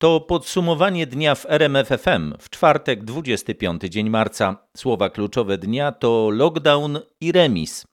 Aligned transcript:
To 0.00 0.20
podsumowanie 0.20 1.06
dnia 1.06 1.34
w 1.34 1.46
RMFFM 1.48 2.34
w 2.40 2.50
czwartek 2.50 3.04
25 3.04 3.82
dzień 3.82 4.10
marca. 4.10 4.56
Słowa 4.76 5.10
kluczowe 5.10 5.58
dnia 5.58 5.92
to 5.92 6.30
lockdown 6.30 6.98
i 7.20 7.32
remis. 7.32 7.86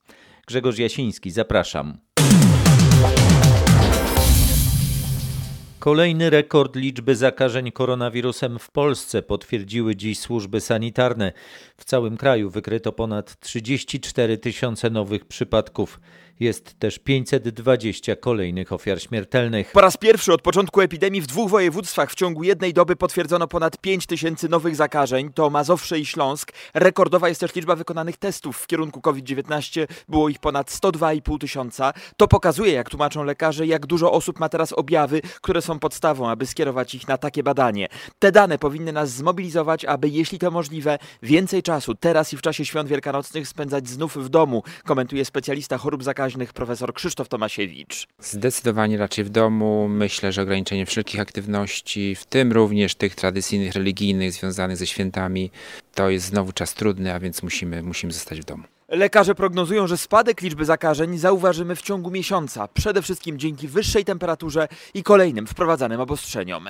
Grzegorz 0.46 0.78
Jasiński, 0.78 1.30
zapraszam. 1.30 1.98
Kolejny 5.78 6.30
rekord 6.30 6.76
liczby 6.76 7.16
zakażeń 7.16 7.72
koronawirusem 7.72 8.58
w 8.58 8.70
Polsce 8.70 9.22
potwierdziły 9.22 9.96
dziś 9.96 10.18
służby 10.18 10.60
sanitarne. 10.60 11.32
W 11.76 11.84
całym 11.84 12.16
kraju 12.16 12.50
wykryto 12.50 12.92
ponad 12.92 13.40
34 13.40 14.38
tysiące 14.38 14.90
nowych 14.90 15.24
przypadków. 15.24 16.00
Jest 16.40 16.78
też 16.78 16.98
520 16.98 18.16
kolejnych 18.16 18.72
ofiar 18.72 19.02
śmiertelnych. 19.02 19.72
Po 19.72 19.80
raz 19.80 19.96
pierwszy 19.96 20.32
od 20.32 20.42
początku 20.42 20.80
epidemii 20.80 21.20
w 21.20 21.26
dwóch 21.26 21.50
województwach 21.50 22.10
w 22.10 22.14
ciągu 22.14 22.42
jednej 22.42 22.74
doby 22.74 22.96
potwierdzono 22.96 23.48
ponad 23.48 23.78
5 23.78 24.06
tysięcy 24.06 24.48
nowych 24.48 24.76
zakażeń. 24.76 25.32
To 25.32 25.50
Mazowsze 25.50 25.98
i 25.98 26.06
Śląsk. 26.06 26.52
Rekordowa 26.74 27.28
jest 27.28 27.40
też 27.40 27.54
liczba 27.54 27.76
wykonanych 27.76 28.16
testów 28.16 28.56
w 28.56 28.66
kierunku 28.66 29.00
COVID-19. 29.00 29.86
Było 30.08 30.28
ich 30.28 30.38
ponad 30.38 30.70
102,5 30.70 31.38
tysiąca. 31.38 31.92
To 32.16 32.28
pokazuje, 32.28 32.72
jak 32.72 32.90
tłumaczą 32.90 33.24
lekarze, 33.24 33.66
jak 33.66 33.86
dużo 33.86 34.12
osób 34.12 34.40
ma 34.40 34.48
teraz 34.48 34.72
objawy, 34.72 35.20
które 35.40 35.62
są 35.62 35.78
podstawą, 35.78 36.30
aby 36.30 36.46
skierować 36.46 36.94
ich 36.94 37.08
na 37.08 37.18
takie 37.18 37.42
badanie. 37.42 37.88
Te 38.18 38.32
dane 38.32 38.58
powinny 38.58 38.92
nas 38.92 39.10
zmobilizować, 39.10 39.84
aby, 39.84 40.08
jeśli 40.08 40.38
to 40.38 40.50
możliwe, 40.50 40.98
więcej 41.22 41.62
czasu 41.62 41.94
teraz 41.94 42.32
i 42.32 42.36
w 42.36 42.42
czasie 42.42 42.64
świąt 42.64 42.88
wielkanocnych 42.88 43.48
spędzać 43.48 43.88
znów 43.88 44.16
w 44.16 44.28
domu, 44.28 44.62
komentuje 44.84 45.24
specjalista 45.24 45.78
chorób 45.78 46.04
zakaźnych 46.04 46.25
zakaźnych 46.26 46.52
profesor 46.52 46.94
Krzysztof 46.94 47.28
Tomasiewicz. 47.28 48.06
Zdecydowanie 48.20 48.98
raczej 48.98 49.24
w 49.24 49.28
domu. 49.28 49.88
Myślę, 49.88 50.32
że 50.32 50.42
ograniczenie 50.42 50.86
wszelkich 50.86 51.20
aktywności, 51.20 52.14
w 52.14 52.24
tym 52.24 52.52
również 52.52 52.94
tych 52.94 53.14
tradycyjnych, 53.14 53.72
religijnych, 53.72 54.32
związanych 54.32 54.76
ze 54.76 54.86
świętami, 54.86 55.50
to 55.94 56.10
jest 56.10 56.26
znowu 56.26 56.52
czas 56.52 56.74
trudny, 56.74 57.14
a 57.14 57.20
więc 57.20 57.42
musimy, 57.42 57.82
musimy 57.82 58.12
zostać 58.12 58.40
w 58.40 58.44
domu. 58.44 58.62
Lekarze 58.88 59.34
prognozują, 59.34 59.86
że 59.86 59.96
spadek 59.96 60.42
liczby 60.42 60.64
zakażeń 60.64 61.18
zauważymy 61.18 61.76
w 61.76 61.82
ciągu 61.82 62.10
miesiąca, 62.10 62.68
przede 62.68 63.02
wszystkim 63.02 63.38
dzięki 63.38 63.68
wyższej 63.68 64.04
temperaturze 64.04 64.68
i 64.94 65.02
kolejnym 65.02 65.46
wprowadzanym 65.46 66.00
obostrzeniom. 66.00 66.68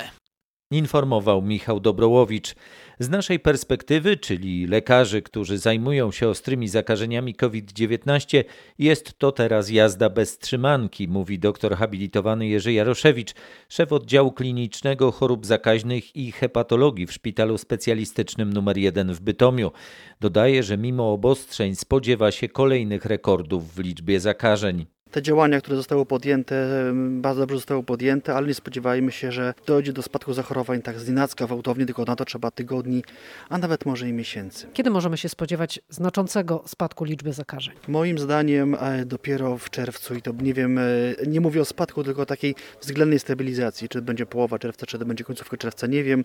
Informował 0.70 1.42
Michał 1.42 1.80
Dobrołowicz. 1.80 2.54
Z 2.98 3.08
naszej 3.08 3.40
perspektywy, 3.40 4.16
czyli 4.16 4.66
lekarzy, 4.66 5.22
którzy 5.22 5.58
zajmują 5.58 6.12
się 6.12 6.28
ostrymi 6.28 6.68
zakażeniami 6.68 7.34
COVID-19, 7.34 8.44
jest 8.78 9.18
to 9.18 9.32
teraz 9.32 9.70
jazda 9.70 10.10
bez 10.10 10.38
trzymanki, 10.38 11.08
mówi 11.08 11.38
doktor 11.38 11.76
habilitowany 11.76 12.46
Jerzy 12.46 12.72
Jaroszewicz, 12.72 13.34
szef 13.68 13.92
oddziału 13.92 14.32
klinicznego 14.32 15.12
chorób 15.12 15.46
zakaźnych 15.46 16.16
i 16.16 16.32
hepatologii 16.32 17.06
w 17.06 17.12
Szpitalu 17.12 17.58
Specjalistycznym 17.58 18.58
nr 18.58 18.76
1 18.76 19.14
w 19.14 19.20
Bytomiu. 19.20 19.72
Dodaje, 20.20 20.62
że 20.62 20.78
mimo 20.78 21.12
obostrzeń 21.12 21.74
spodziewa 21.74 22.30
się 22.30 22.48
kolejnych 22.48 23.04
rekordów 23.04 23.74
w 23.74 23.78
liczbie 23.78 24.20
zakażeń. 24.20 24.95
Te 25.10 25.22
działania, 25.22 25.60
które 25.60 25.76
zostały 25.76 26.06
podjęte, 26.06 26.68
bardzo 26.94 27.40
dobrze 27.40 27.56
zostały 27.56 27.82
podjęte, 27.82 28.34
ale 28.34 28.46
nie 28.46 28.54
spodziewajmy 28.54 29.12
się, 29.12 29.32
że 29.32 29.54
dojdzie 29.66 29.92
do 29.92 30.02
spadku 30.02 30.32
zachorowań 30.32 30.82
tak 30.82 31.00
znienacka, 31.00 31.46
gwałtownie, 31.46 31.86
tylko 31.86 32.04
na 32.04 32.16
to 32.16 32.24
trzeba 32.24 32.50
tygodni, 32.50 33.04
a 33.48 33.58
nawet 33.58 33.86
może 33.86 34.08
i 34.08 34.12
miesięcy. 34.12 34.66
Kiedy 34.72 34.90
możemy 34.90 35.16
się 35.16 35.28
spodziewać 35.28 35.80
znaczącego 35.88 36.62
spadku 36.66 37.04
liczby 37.04 37.32
zakażeń? 37.32 37.74
Moim 37.88 38.18
zdaniem 38.18 38.76
e, 38.80 39.04
dopiero 39.04 39.58
w 39.58 39.70
czerwcu 39.70 40.14
i 40.14 40.22
to 40.22 40.32
nie 40.42 40.54
wiem, 40.54 40.78
e, 40.78 40.82
nie 41.26 41.40
mówię 41.40 41.60
o 41.60 41.64
spadku, 41.64 42.04
tylko 42.04 42.22
o 42.22 42.26
takiej 42.26 42.54
względnej 42.80 43.18
stabilizacji. 43.18 43.88
Czy 43.88 43.98
to 43.98 44.04
będzie 44.04 44.26
połowa 44.26 44.58
czerwca, 44.58 44.86
czy 44.86 44.98
to 44.98 45.04
będzie 45.04 45.24
końcówka 45.24 45.56
czerwca, 45.56 45.86
nie 45.86 46.04
wiem. 46.04 46.24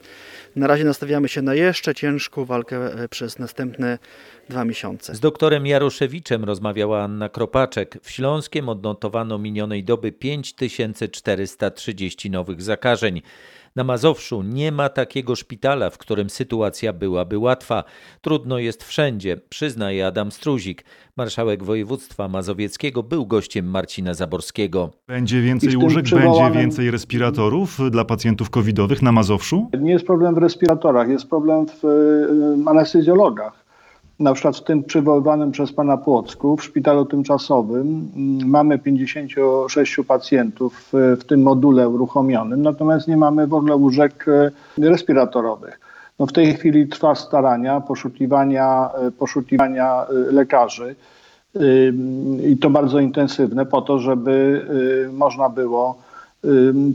Na 0.56 0.68
razie 0.68 0.84
nastawiamy 0.84 1.30
się 1.30 1.42
na 1.42 1.54
jeszcze 1.54 1.96
ciężką 1.96 2.46
walkę 2.46 3.03
e, 3.03 3.08
przez 3.08 3.40
następne 3.40 3.98
dwa 4.51 4.66
miesiące. 4.66 5.16
Z 5.16 5.19
doktorem 5.19 5.66
Jaroszewiczem 5.66 6.44
rozmawiała 6.44 7.03
Anna 7.03 7.29
Kropaczek. 7.29 7.97
W 8.01 8.12
Śląskiem 8.12 8.69
odnotowano 8.69 9.38
minionej 9.38 9.84
doby 9.84 10.12
5430 10.12 12.29
nowych 12.29 12.62
zakażeń. 12.62 13.22
Na 13.75 13.84
Mazowszu 13.84 14.44
nie 14.44 14.72
ma 14.72 14.89
takiego 14.89 15.35
szpitala, 15.35 15.89
w 15.89 15.97
którym 15.97 16.29
sytuacja 16.29 16.94
byłaby 16.94 17.38
łatwa. 17.38 17.84
Trudno 18.22 18.59
jest 18.59 18.84
wszędzie, 18.84 19.38
przyznaje 19.50 20.07
Adam 20.07 20.31
Struzik. 20.31 20.85
Marszałek 21.18 21.63
województwa 21.63 22.28
mazowieckiego 22.28 23.03
był 23.03 23.25
gościem 23.25 23.66
Marcina 23.66 24.13
Zaborskiego. 24.13 24.89
Będzie 25.07 25.41
więcej 25.41 25.78
łóżek, 25.78 26.06
przywołanym... 26.06 26.44
będzie 26.44 26.59
więcej 26.59 26.91
respiratorów 26.91 27.79
dla 27.91 28.06
pacjentów 28.06 28.50
covidowych 28.50 29.01
na 29.01 29.12
Mazowszu? 29.12 29.69
Nie 29.79 29.91
jest 29.91 30.06
problem 30.06 30.35
w 30.35 30.38
respiratorach, 30.38 31.09
jest 31.09 31.29
problem 31.29 31.66
w 31.83 31.88
anestezjologach 32.68 33.61
na 34.22 34.34
przykład 34.34 34.58
w 34.58 34.64
tym 34.64 34.84
przywoływanym 34.84 35.52
przez 35.52 35.74
pana 35.74 35.98
Płocku 35.98 36.58
w 36.58 36.64
szpitalu 36.64 37.06
tymczasowym 37.06 38.12
mm, 38.16 38.50
mamy 38.50 38.80
56 38.80 40.00
pacjentów 40.08 40.90
w 40.94 41.24
tym 41.28 41.42
module 41.42 41.90
uruchomionym, 41.90 42.62
natomiast 42.62 43.08
nie 43.08 43.18
mamy 43.18 43.48
w 43.48 43.54
ogóle 43.54 43.76
łóżek 43.76 44.26
e, 44.28 44.90
respiratorowych. 44.90 45.80
No 46.20 46.26
w 46.26 46.34
tej 46.34 46.54
chwili 46.54 46.88
trwa 46.88 47.16
starania 47.16 47.81
poszukiwania, 47.81 48.90
e, 49.08 49.12
poszukiwania 49.12 50.06
lekarzy 50.31 50.96
i 52.48 52.58
to 52.58 52.70
bardzo 52.70 53.00
intensywne 53.00 53.66
po 53.66 53.81
to, 53.81 54.00
żeby 54.00 54.66
można 55.14 55.50
było 55.50 55.98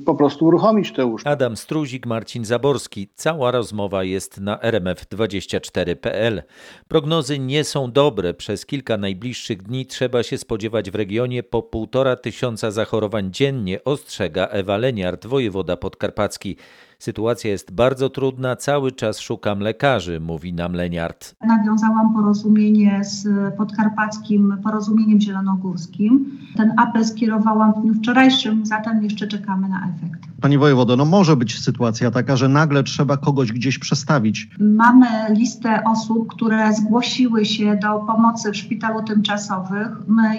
po 0.04 0.14
prostu 0.14 0.44
uruchomić 0.44 0.92
te 0.92 1.06
łóżka. 1.06 1.30
Adam 1.30 1.56
Struzik, 1.56 2.06
Marcin 2.06 2.44
Zaborski. 2.44 3.08
Cała 3.14 3.50
rozmowa 3.50 4.04
jest 4.04 4.40
na 4.40 4.56
rmf24.pl. 4.56 6.42
Prognozy 6.88 7.38
nie 7.38 7.64
są 7.64 7.92
dobre. 7.92 8.34
Przez 8.34 8.66
kilka 8.66 8.96
najbliższych 8.96 9.62
dni 9.62 9.86
trzeba 9.86 10.22
się 10.22 10.38
spodziewać 10.38 10.90
w 10.90 10.94
regionie 10.94 11.42
po 11.42 11.62
półtora 11.62 12.16
tysiąca 12.16 12.70
zachorowań 12.70 13.32
dziennie, 13.32 13.84
ostrzega 13.84 14.46
Ewa 14.46 14.76
Leniart, 14.76 15.26
wojewoda 15.26 15.76
podkarpacki. 15.76 16.56
Sytuacja 16.98 17.50
jest 17.50 17.72
bardzo 17.72 18.10
trudna, 18.10 18.56
cały 18.56 18.92
czas 18.92 19.18
szukam 19.18 19.60
lekarzy, 19.60 20.20
mówi 20.20 20.52
nam 20.52 20.72
Leniart. 20.72 21.34
Nawiązałam 21.46 22.14
porozumienie 22.14 23.00
z 23.04 23.28
podkarpackim 23.56 24.56
porozumieniem 24.64 25.20
zielonogórskim. 25.20 26.38
Ten 26.56 26.72
apel 26.76 27.04
skierowałam 27.04 27.72
w 27.72 27.82
dniu 27.82 27.94
wczorajszym, 27.94 28.66
zatem 28.66 29.02
jeszcze 29.02 29.26
czekamy 29.26 29.68
na 29.68 29.76
efekt. 29.76 30.26
Pani 30.40 30.58
wojewodo, 30.58 30.96
no 30.96 31.04
może 31.04 31.36
być 31.36 31.60
sytuacja 31.60 32.10
taka, 32.10 32.36
że 32.36 32.48
nagle 32.48 32.82
trzeba 32.82 33.16
kogoś 33.16 33.52
gdzieś 33.52 33.78
przestawić. 33.78 34.50
Mamy 34.58 35.06
listę 35.30 35.82
osób, 35.84 36.28
które 36.28 36.72
zgłosiły 36.74 37.44
się 37.44 37.76
do 37.82 37.98
pomocy 37.98 38.52
w 38.52 38.56
szpitalu 38.56 39.02
tymczasowym. 39.02 39.88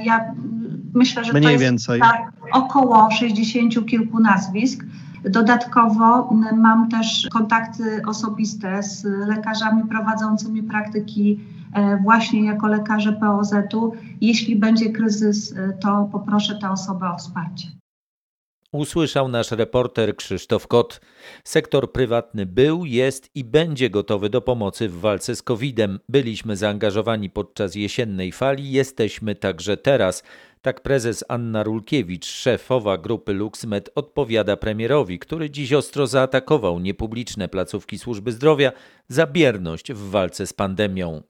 Ja 0.04 0.32
myślę, 0.94 1.26
że 1.26 1.34
Mniej 1.34 1.44
to 1.44 1.50
jest 1.50 1.64
więcej. 1.64 2.00
Tak, 2.00 2.32
około 2.52 3.12
60 3.12 3.86
kilku 3.86 4.20
nazwisk. 4.20 4.86
Dodatkowo 5.24 6.30
mam 6.58 6.90
też 6.90 7.28
kontakty 7.32 8.02
osobiste 8.08 8.84
z 8.84 9.04
lekarzami 9.04 9.84
prowadzącymi 9.84 10.64
praktyki 10.64 11.40
e, 11.74 11.98
właśnie 11.98 12.46
jako 12.46 12.68
lekarze 12.68 13.14
POZ-u. 13.14 13.94
Jeśli 14.22 14.56
będzie 14.56 14.92
kryzys, 14.92 15.54
e, 15.58 15.74
to 15.74 16.10
poproszę 16.12 16.60
tę 16.62 16.72
osobę 16.72 17.10
o 17.10 17.18
wsparcie. 17.18 17.77
Usłyszał 18.72 19.28
nasz 19.28 19.52
reporter 19.52 20.16
Krzysztof 20.16 20.68
Kot. 20.68 21.02
Sektor 21.44 21.92
prywatny 21.92 22.46
był, 22.46 22.86
jest 22.86 23.30
i 23.36 23.44
będzie 23.44 23.90
gotowy 23.90 24.30
do 24.30 24.42
pomocy 24.42 24.90
w 24.90 25.00
walce 25.00 25.36
z 25.36 25.42
COVID-em. 25.42 26.00
Byliśmy 26.10 26.56
zaangażowani 26.56 27.30
podczas 27.30 27.76
jesiennej 27.76 28.32
fali, 28.32 28.72
jesteśmy 28.72 29.36
także 29.36 29.78
teraz. 29.78 30.24
Tak 30.62 30.82
prezes 30.82 31.24
Anna 31.28 31.64
Rulkiewicz, 31.64 32.26
szefowa 32.26 32.98
grupy 32.98 33.34
LuxMed, 33.34 33.90
odpowiada 33.96 34.58
premierowi, 34.58 35.20
który 35.20 35.50
dziś 35.50 35.74
ostro 35.74 36.08
zaatakował 36.08 36.80
niepubliczne 36.80 37.48
placówki 37.48 38.00
służby 38.00 38.32
zdrowia 38.32 38.72
za 39.08 39.28
bierność 39.28 39.94
w 39.94 40.10
walce 40.10 40.48
z 40.48 40.54
pandemią. 40.54 41.24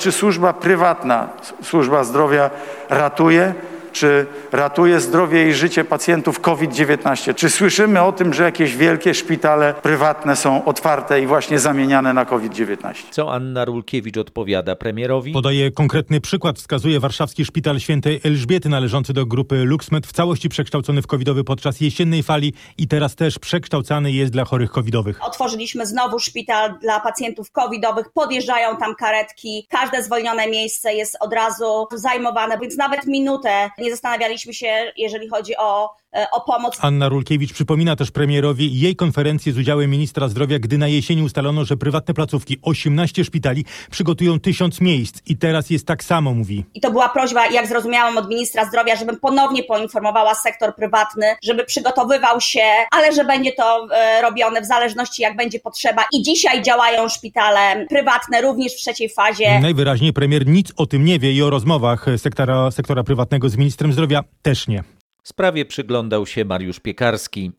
Czy 0.00 0.12
służba 0.12 0.52
prywatna, 0.52 1.36
służba 1.62 2.04
zdrowia 2.04 2.50
ratuje? 2.88 3.54
Czy 3.92 4.26
ratuje 4.52 5.00
zdrowie 5.00 5.48
i 5.48 5.54
życie 5.54 5.84
pacjentów 5.84 6.40
COVID-19? 6.40 7.34
Czy 7.34 7.50
słyszymy 7.50 8.02
o 8.02 8.12
tym, 8.12 8.34
że 8.34 8.42
jakieś 8.42 8.76
wielkie 8.76 9.14
szpitale 9.14 9.74
prywatne 9.82 10.36
są 10.36 10.64
otwarte 10.64 11.22
i 11.22 11.26
właśnie 11.26 11.58
zamieniane 11.58 12.12
na 12.12 12.24
COVID-19? 12.24 12.94
Co 13.10 13.32
Anna 13.34 13.64
Rulkiewicz 13.64 14.16
odpowiada 14.16 14.76
premierowi? 14.76 15.32
Podaje 15.32 15.70
konkretny 15.70 16.20
przykład. 16.20 16.58
Wskazuje 16.58 17.00
warszawski 17.00 17.44
szpital 17.44 17.80
świętej 17.80 18.20
Elżbiety 18.24 18.68
należący 18.68 19.12
do 19.12 19.26
grupy 19.26 19.64
LuxMed, 19.64 20.06
w 20.06 20.12
całości 20.12 20.48
przekształcony 20.48 21.02
w 21.02 21.06
covidowy 21.06 21.44
podczas 21.44 21.80
jesiennej 21.80 22.22
fali 22.22 22.52
i 22.78 22.88
teraz 22.88 23.14
też 23.14 23.38
przekształcany 23.38 24.12
jest 24.12 24.32
dla 24.32 24.44
chorych 24.44 24.70
covidowych. 24.70 25.24
Otworzyliśmy 25.24 25.86
znowu 25.86 26.18
szpital 26.18 26.78
dla 26.78 27.00
pacjentów 27.00 27.50
covidowych. 27.50 28.12
Podjeżdżają 28.12 28.76
tam 28.76 28.94
karetki. 28.94 29.66
Każde 29.70 30.02
zwolnione 30.02 30.46
miejsce 30.46 30.94
jest 30.94 31.16
od 31.20 31.32
razu 31.32 31.86
zajmowane, 31.94 32.58
więc 32.58 32.76
nawet 32.76 33.06
minutę 33.06 33.70
Nie 33.82 33.90
zastanawialiśmy 33.90 34.54
się, 34.54 34.92
jeżeli 34.96 35.28
chodzi 35.28 35.56
o, 35.56 35.96
o 36.32 36.40
pomoc. 36.40 36.78
Anna 36.80 37.08
Rulkiewicz 37.08 37.52
przypomina 37.52 37.96
też 37.96 38.10
premierowi 38.10 38.80
jej 38.80 38.96
konferencję 38.96 39.52
z 39.52 39.58
udziałem 39.58 39.90
ministra 39.90 40.28
zdrowia, 40.28 40.58
gdy 40.58 40.78
na 40.78 40.88
jesieni 40.88 41.22
ustalono, 41.22 41.64
że 41.64 41.76
prywatne 41.76 42.14
placówki, 42.14 42.58
18 42.62 43.24
szpitali, 43.24 43.64
przygotują 43.90 44.40
tysiąc 44.40 44.80
miejsc. 44.80 45.18
I 45.26 45.36
teraz 45.36 45.70
jest 45.70 45.86
tak 45.86 46.04
samo, 46.04 46.34
mówi. 46.34 46.64
I 46.74 46.80
to 46.80 46.90
była 46.90 47.08
prośba, 47.08 47.46
jak 47.46 47.66
zrozumiałam, 47.66 48.18
od 48.18 48.28
ministra 48.28 48.64
zdrowia, 48.64 48.96
żebym 48.96 49.20
ponownie 49.20 49.62
poinformowała 49.64 50.34
sektor 50.34 50.74
prywatny, 50.74 51.26
żeby 51.42 51.64
przygotowywał 51.64 52.40
się, 52.40 52.62
ale 52.90 53.12
że 53.12 53.24
będzie 53.24 53.52
to 53.52 53.88
e, 53.94 54.22
robione 54.22 54.62
w 54.62 54.66
zależności 54.66 55.22
jak 55.22 55.36
będzie 55.36 55.60
potrzeba. 55.60 56.04
I 56.12 56.22
dzisiaj 56.22 56.62
działają 56.62 57.08
szpitale 57.08 57.86
prywatne 57.88 58.40
również 58.42 58.72
w 58.72 58.76
trzeciej 58.76 59.08
fazie. 59.08 59.60
Najwyraźniej 59.60 60.12
premier 60.12 60.46
nic 60.46 60.72
o 60.76 60.86
tym 60.86 61.04
nie 61.04 61.18
wie 61.18 61.32
i 61.32 61.42
o 61.42 61.50
rozmowach 61.50 62.06
sektora, 62.16 62.70
sektora 62.70 63.04
prywatnego 63.04 63.48
z 63.48 63.56
ministrem 63.56 63.92
zdrowia 63.92 64.24
też 64.42 64.68
nie. 64.68 64.84
Sprawie 65.24 65.64
przyglądał 65.64 66.26
się 66.26 66.44
Mariusz 66.44 66.80
Piekarski. 66.80 67.52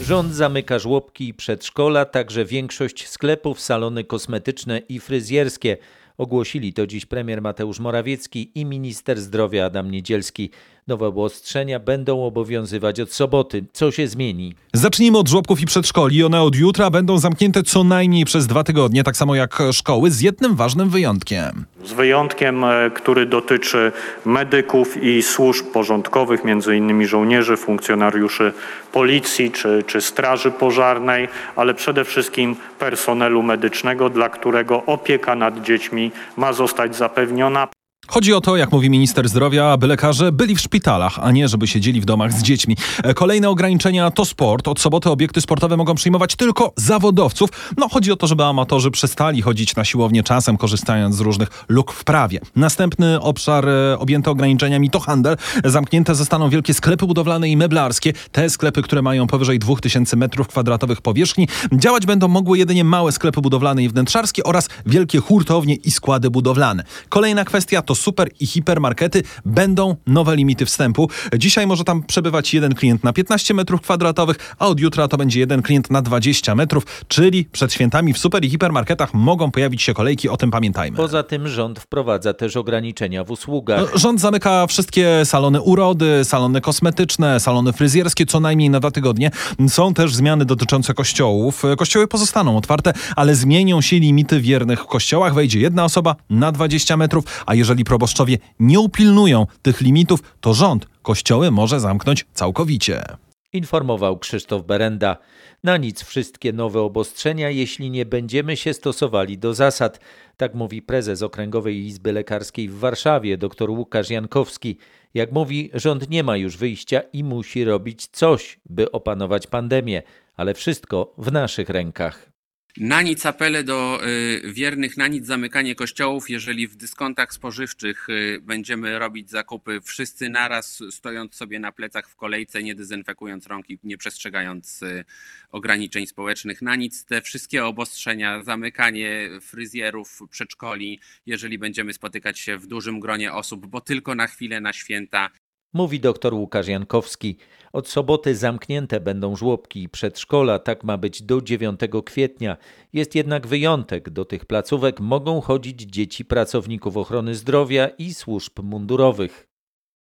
Rząd 0.00 0.34
zamyka 0.34 0.78
żłobki 0.78 1.28
i 1.28 1.34
przedszkola, 1.34 2.04
także 2.04 2.44
większość 2.44 3.08
sklepów, 3.08 3.60
salony 3.60 4.04
kosmetyczne 4.04 4.78
i 4.78 5.00
fryzjerskie. 5.00 5.76
Ogłosili 6.18 6.72
to 6.72 6.86
dziś 6.86 7.06
premier 7.06 7.42
Mateusz 7.42 7.80
Morawiecki 7.80 8.50
i 8.54 8.64
minister 8.64 9.20
zdrowia 9.20 9.64
Adam 9.64 9.90
Niedzielski. 9.90 10.50
Nowe 10.90 11.06
obostrzenia 11.06 11.78
będą 11.78 12.24
obowiązywać 12.24 13.00
od 13.00 13.12
soboty. 13.12 13.64
Co 13.72 13.90
się 13.90 14.08
zmieni? 14.08 14.54
Zacznijmy 14.72 15.18
od 15.18 15.28
żłobków 15.28 15.60
i 15.60 15.66
przedszkoli. 15.66 16.24
One 16.24 16.42
od 16.42 16.56
jutra 16.56 16.90
będą 16.90 17.18
zamknięte 17.18 17.62
co 17.62 17.84
najmniej 17.84 18.24
przez 18.24 18.46
dwa 18.46 18.64
tygodnie, 18.64 19.04
tak 19.04 19.16
samo 19.16 19.34
jak 19.34 19.58
szkoły, 19.72 20.10
z 20.10 20.20
jednym 20.20 20.56
ważnym 20.56 20.90
wyjątkiem. 20.90 21.64
Z 21.84 21.92
wyjątkiem, 21.92 22.64
e, 22.64 22.90
który 22.94 23.26
dotyczy 23.26 23.92
medyków 24.24 25.02
i 25.02 25.22
służb 25.22 25.66
porządkowych, 25.66 26.44
między 26.44 26.76
innymi 26.76 27.06
żołnierzy, 27.06 27.56
funkcjonariuszy 27.56 28.52
policji 28.92 29.50
czy, 29.50 29.84
czy 29.86 30.00
straży 30.00 30.50
pożarnej, 30.50 31.28
ale 31.56 31.74
przede 31.74 32.04
wszystkim 32.04 32.56
personelu 32.78 33.42
medycznego, 33.42 34.10
dla 34.10 34.28
którego 34.28 34.82
opieka 34.86 35.34
nad 35.34 35.62
dziećmi 35.62 36.12
ma 36.36 36.52
zostać 36.52 36.96
zapewniona. 36.96 37.68
Chodzi 38.10 38.34
o 38.34 38.40
to, 38.40 38.56
jak 38.56 38.72
mówi 38.72 38.90
minister 38.90 39.28
zdrowia, 39.28 39.66
aby 39.66 39.86
lekarze 39.86 40.32
byli 40.32 40.54
w 40.54 40.60
szpitalach, 40.60 41.18
a 41.22 41.30
nie 41.30 41.48
żeby 41.48 41.66
siedzieli 41.66 42.00
w 42.00 42.04
domach 42.04 42.32
z 42.32 42.42
dziećmi. 42.42 42.76
E, 43.02 43.14
Kolejne 43.14 43.48
ograniczenia 43.48 44.10
to 44.10 44.24
sport. 44.24 44.68
Od 44.68 44.80
soboty 44.80 45.10
obiekty 45.10 45.40
sportowe 45.40 45.76
mogą 45.76 45.94
przyjmować 45.94 46.36
tylko 46.36 46.72
zawodowców. 46.76 47.50
No, 47.76 47.88
chodzi 47.88 48.12
o 48.12 48.16
to, 48.16 48.26
żeby 48.26 48.44
amatorzy 48.44 48.90
przestali 48.90 49.42
chodzić 49.42 49.76
na 49.76 49.84
siłownię 49.84 50.22
czasem, 50.22 50.56
korzystając 50.56 51.16
z 51.16 51.20
różnych 51.20 51.48
luk 51.68 51.92
w 51.92 52.04
prawie. 52.04 52.40
Następny 52.56 53.20
obszar 53.20 53.68
e, 53.68 53.98
objęty 53.98 54.30
ograniczeniami 54.30 54.90
to 54.90 55.00
handel. 55.00 55.36
Zamknięte 55.64 56.14
zostaną 56.14 56.50
wielkie 56.50 56.74
sklepy 56.74 57.06
budowlane 57.06 57.48
i 57.48 57.56
meblarskie. 57.56 58.12
Te 58.32 58.50
sklepy, 58.50 58.82
które 58.82 59.02
mają 59.02 59.26
powyżej 59.26 59.58
2000 59.58 60.16
m2 60.16 60.96
powierzchni. 61.02 61.48
Działać 61.72 62.06
będą 62.06 62.28
mogły 62.28 62.58
jedynie 62.58 62.84
małe 62.84 63.12
sklepy 63.12 63.40
budowlane 63.40 63.82
i 63.82 63.88
wnętrzarskie 63.88 64.44
oraz 64.44 64.68
wielkie 64.86 65.18
hurtownie 65.18 65.74
i 65.74 65.90
składy 65.90 66.30
budowlane. 66.30 66.84
Kolejna 67.08 67.44
kwestia 67.44 67.82
to 67.82 67.99
super 68.00 68.28
i 68.40 68.46
hipermarkety. 68.46 69.22
Będą 69.44 69.96
nowe 70.06 70.36
limity 70.36 70.66
wstępu. 70.66 71.10
Dzisiaj 71.38 71.66
może 71.66 71.84
tam 71.84 72.02
przebywać 72.02 72.54
jeden 72.54 72.74
klient 72.74 73.04
na 73.04 73.12
15 73.12 73.54
m2, 73.54 74.34
a 74.58 74.66
od 74.66 74.80
jutra 74.80 75.08
to 75.08 75.16
będzie 75.16 75.40
jeden 75.40 75.62
klient 75.62 75.90
na 75.90 76.02
20 76.02 76.54
metrów, 76.54 77.04
czyli 77.08 77.44
przed 77.44 77.72
świętami 77.72 78.12
w 78.12 78.18
super 78.18 78.44
i 78.44 78.50
hipermarketach 78.50 79.14
mogą 79.14 79.50
pojawić 79.50 79.82
się 79.82 79.94
kolejki, 79.94 80.28
o 80.28 80.36
tym 80.36 80.50
pamiętajmy. 80.50 80.96
Poza 80.96 81.22
tym 81.22 81.48
rząd 81.48 81.78
wprowadza 81.78 82.34
też 82.34 82.56
ograniczenia 82.56 83.24
w 83.24 83.30
usługach. 83.30 83.90
Rząd 83.94 84.20
zamyka 84.20 84.66
wszystkie 84.66 85.24
salony 85.24 85.60
urody, 85.60 86.24
salony 86.24 86.60
kosmetyczne, 86.60 87.40
salony 87.40 87.72
fryzjerskie 87.72 88.26
co 88.26 88.40
najmniej 88.40 88.70
na 88.70 88.80
dwa 88.80 88.90
tygodnie. 88.90 89.30
Są 89.68 89.94
też 89.94 90.14
zmiany 90.14 90.44
dotyczące 90.44 90.94
kościołów. 90.94 91.62
Kościoły 91.78 92.08
pozostaną 92.08 92.56
otwarte, 92.56 92.92
ale 93.16 93.34
zmienią 93.34 93.80
się 93.80 93.98
limity 93.98 94.40
wiernych 94.40 94.82
w 94.82 94.86
kościołach. 94.86 95.34
Wejdzie 95.34 95.60
jedna 95.60 95.84
osoba 95.84 96.16
na 96.30 96.52
20 96.52 96.96
metrów, 96.96 97.24
a 97.46 97.54
jeżeli 97.54 97.79
proboszczowie 97.84 98.38
nie 98.60 98.80
upilnują 98.80 99.46
tych 99.62 99.80
limitów, 99.80 100.22
to 100.40 100.54
rząd 100.54 100.86
kościoły 101.02 101.50
może 101.50 101.80
zamknąć 101.80 102.26
całkowicie. 102.34 103.04
Informował 103.52 104.18
Krzysztof 104.18 104.66
Berenda. 104.66 105.16
Na 105.64 105.76
nic 105.76 106.02
wszystkie 106.02 106.52
nowe 106.52 106.80
obostrzenia, 106.80 107.50
jeśli 107.50 107.90
nie 107.90 108.06
będziemy 108.06 108.56
się 108.56 108.74
stosowali 108.74 109.38
do 109.38 109.54
zasad. 109.54 110.00
Tak 110.36 110.54
mówi 110.54 110.82
prezes 110.82 111.22
Okręgowej 111.22 111.86
Izby 111.86 112.12
Lekarskiej 112.12 112.68
w 112.68 112.78
Warszawie, 112.78 113.38
dr 113.38 113.70
Łukasz 113.70 114.10
Jankowski. 114.10 114.76
Jak 115.14 115.32
mówi, 115.32 115.70
rząd 115.74 116.10
nie 116.10 116.22
ma 116.22 116.36
już 116.36 116.56
wyjścia 116.56 117.00
i 117.12 117.24
musi 117.24 117.64
robić 117.64 118.06
coś, 118.06 118.60
by 118.66 118.92
opanować 118.92 119.46
pandemię, 119.46 120.02
ale 120.36 120.54
wszystko 120.54 121.14
w 121.18 121.32
naszych 121.32 121.68
rękach. 121.68 122.29
Na 122.76 123.02
nic 123.02 123.26
apele 123.26 123.64
do 123.64 124.00
y, 124.06 124.52
wiernych, 124.52 124.96
na 124.96 125.08
nic 125.08 125.26
zamykanie 125.26 125.74
kościołów, 125.74 126.30
jeżeli 126.30 126.68
w 126.68 126.76
dyskontach 126.76 127.32
spożywczych 127.32 128.08
y, 128.08 128.40
będziemy 128.42 128.98
robić 128.98 129.30
zakupy 129.30 129.80
wszyscy 129.80 130.28
naraz, 130.28 130.82
stojąc 130.90 131.34
sobie 131.34 131.60
na 131.60 131.72
plecach 131.72 132.08
w 132.08 132.16
kolejce, 132.16 132.62
nie 132.62 132.74
dezynfekując 132.74 133.46
rąk 133.46 133.70
i 133.70 133.78
nie 133.84 133.98
przestrzegając 133.98 134.82
y, 134.82 135.04
ograniczeń 135.50 136.06
społecznych. 136.06 136.62
Na 136.62 136.76
nic 136.76 137.04
te 137.04 137.22
wszystkie 137.22 137.64
obostrzenia, 137.64 138.42
zamykanie 138.42 139.28
fryzjerów, 139.40 140.20
przedszkoli, 140.30 141.00
jeżeli 141.26 141.58
będziemy 141.58 141.92
spotykać 141.92 142.38
się 142.38 142.58
w 142.58 142.66
dużym 142.66 143.00
gronie 143.00 143.32
osób, 143.32 143.66
bo 143.66 143.80
tylko 143.80 144.14
na 144.14 144.26
chwilę, 144.26 144.60
na 144.60 144.72
święta 144.72 145.30
Mówi 145.72 146.00
dr 146.00 146.34
Łukasz 146.34 146.68
Jankowski. 146.68 147.36
Od 147.72 147.88
soboty 147.88 148.36
zamknięte 148.36 149.00
będą 149.00 149.36
żłobki 149.36 149.82
i 149.82 149.88
przedszkola, 149.88 150.58
tak 150.58 150.84
ma 150.84 150.98
być 150.98 151.22
do 151.22 151.40
9 151.40 151.80
kwietnia. 152.04 152.56
Jest 152.92 153.14
jednak 153.14 153.46
wyjątek. 153.46 154.10
Do 154.10 154.24
tych 154.24 154.44
placówek 154.44 155.00
mogą 155.00 155.40
chodzić 155.40 155.80
dzieci 155.80 156.24
pracowników 156.24 156.96
ochrony 156.96 157.34
zdrowia 157.34 157.88
i 157.88 158.14
służb 158.14 158.62
mundurowych. 158.62 159.49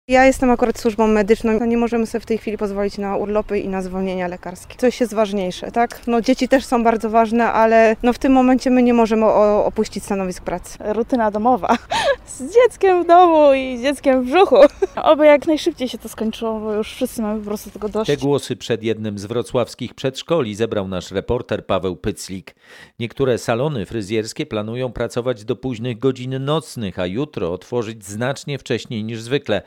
Ja 0.09 0.25
jestem 0.25 0.51
akurat 0.51 0.79
służbą 0.79 1.07
medyczną, 1.07 1.59
no 1.61 1.67
nie 1.67 1.77
możemy 1.77 2.07
sobie 2.07 2.21
w 2.21 2.27
tej 2.27 2.39
chwili 2.39 2.59
pozwolić 2.59 2.99
na 2.99 3.17
urlopy 3.17 3.59
i 3.59 3.69
na 3.69 3.83
zwolnienia 3.83 4.29
lekarskie. 4.29 4.75
Coś 4.79 5.01
jest 5.01 5.15
ważniejsze, 5.15 5.73
tak? 5.73 6.01
No 6.07 6.21
dzieci 6.21 6.49
też 6.49 6.65
są 6.65 6.85
bardzo 6.85 7.11
ważne, 7.11 7.53
ale 7.53 7.97
no 8.03 8.13
w 8.13 8.19
tym 8.19 8.33
momencie 8.33 8.71
my 8.71 8.83
nie 8.83 8.95
możemy 8.95 9.25
o, 9.25 9.65
opuścić 9.65 10.05
stanowisk 10.05 10.45
pracy. 10.45 10.79
Rutyna 10.81 11.31
domowa 11.31 11.79
z 12.27 12.55
dzieckiem 12.55 13.05
w 13.05 13.07
domu 13.07 13.53
i 13.55 13.79
z 13.79 13.83
dzieckiem 13.83 14.23
w 14.23 14.27
brzuchu. 14.27 14.57
Oby 14.97 15.27
jak 15.27 15.47
najszybciej 15.47 15.89
się 15.89 15.99
to 15.99 16.09
skończyło, 16.09 16.61
bo 16.61 16.73
już 16.73 16.93
wszyscy 16.93 17.23
mamy 17.23 17.41
po 17.41 17.47
prostu 17.47 17.71
tego 17.71 17.89
dość. 17.89 18.11
Te 18.11 18.17
głosy 18.17 18.57
przed 18.57 18.83
jednym 18.83 19.19
z 19.19 19.25
wrocławskich 19.25 19.95
przedszkoli 19.95 20.55
zebrał 20.55 20.89
nasz 20.89 21.11
reporter 21.11 21.67
Paweł 21.67 21.97
Pyclik. 21.97 22.55
Niektóre 22.99 23.39
salony 23.39 23.87
fryzjerskie 23.87 24.47
planują 24.47 24.93
pracować 24.93 25.45
do 25.45 25.57
późnych 25.57 25.99
godzin 25.99 26.45
nocnych, 26.45 26.99
a 26.99 27.07
jutro 27.07 27.53
otworzyć 27.53 28.05
znacznie 28.05 28.59
wcześniej 28.59 29.05
niż 29.05 29.23
zwykle. 29.23 29.63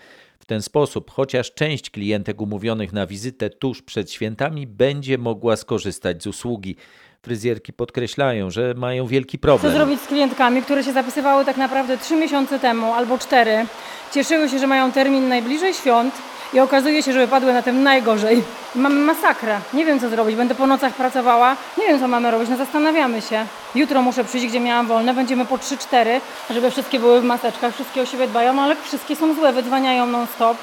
W 0.45 0.47
ten 0.47 0.61
sposób 0.61 1.11
chociaż 1.11 1.53
część 1.53 1.89
klientek 1.89 2.41
umówionych 2.41 2.93
na 2.93 3.07
wizytę 3.07 3.49
tuż 3.49 3.81
przed 3.81 4.11
świętami 4.11 4.67
będzie 4.67 5.17
mogła 5.17 5.55
skorzystać 5.55 6.23
z 6.23 6.27
usługi. 6.27 6.75
Fryzjerki 7.21 7.73
podkreślają, 7.73 8.51
że 8.51 8.73
mają 8.73 9.07
wielki 9.07 9.37
Co 9.37 9.41
problem. 9.41 9.73
zrobić 9.73 10.01
z 10.01 10.07
klientkami, 10.07 10.61
które 10.61 10.83
się 10.83 10.93
zapisywały 10.93 11.45
tak 11.45 11.57
naprawdę 11.57 11.97
trzy 11.97 12.15
miesiące 12.15 12.59
temu 12.59 12.93
albo 12.93 13.17
cztery, 13.17 13.65
cieszyły 14.13 14.49
się, 14.49 14.59
że 14.59 14.67
mają 14.67 14.91
termin 14.91 15.27
najbliżej 15.29 15.73
świąt 15.73 16.13
i 16.53 16.59
okazuje 16.59 17.03
się, 17.03 17.13
że 17.13 17.19
wypadły 17.19 17.53
na 17.53 17.61
tym 17.61 17.83
najgorzej. 17.83 18.43
Mamy 18.75 18.95
masakrę. 18.95 19.59
Nie 19.73 19.85
wiem 19.85 19.99
co 19.99 20.09
zrobić. 20.09 20.35
Będę 20.35 20.55
po 20.55 20.67
nocach 20.67 20.93
pracowała. 20.93 21.55
Nie 21.77 21.87
wiem 21.87 21.99
co 21.99 22.07
mamy 22.07 22.31
robić. 22.31 22.49
No 22.49 22.57
zastanawiamy 22.57 23.21
się. 23.21 23.45
Jutro 23.75 24.01
muszę 24.01 24.23
przyjść, 24.23 24.47
gdzie 24.47 24.59
miałam 24.59 24.87
wolne. 24.87 25.13
Będziemy 25.13 25.45
po 25.45 25.55
3-4, 25.57 26.21
żeby 26.49 26.71
wszystkie 26.71 26.99
były 26.99 27.21
w 27.21 27.23
maseczkach. 27.23 27.73
Wszystkie 27.73 28.01
o 28.01 28.05
siebie 28.05 28.27
dbają, 28.27 28.61
ale 28.61 28.75
wszystkie 28.75 29.15
są 29.15 29.33
złe. 29.35 29.53
Wydzwaniają 29.53 30.05
non 30.05 30.27
stop. 30.35 30.57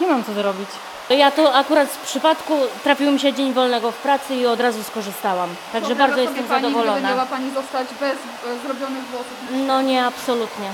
Nie 0.00 0.06
mam 0.06 0.24
co 0.24 0.32
zrobić. 0.32 0.68
Ja 1.10 1.30
to 1.30 1.54
akurat 1.54 1.92
z 1.92 1.96
przypadku 1.96 2.54
trafił 2.84 3.10
mi 3.12 3.20
się 3.20 3.32
dzień 3.32 3.52
wolnego 3.52 3.90
w 3.90 3.96
pracy 3.96 4.34
i 4.34 4.46
od 4.46 4.60
razu 4.60 4.82
skorzystałam. 4.82 5.48
Także 5.72 5.94
bardzo 5.94 6.20
jestem 6.20 6.44
pani, 6.44 6.60
gdyby 6.60 6.74
zadowolona. 6.74 7.08
miała 7.08 7.26
Pani 7.26 7.50
zostać 7.50 7.88
bez 8.00 8.12
e, 8.12 8.58
zrobionych 8.64 9.04
włosów? 9.04 9.66
No 9.66 9.82
nie, 9.82 10.04
absolutnie. 10.04 10.68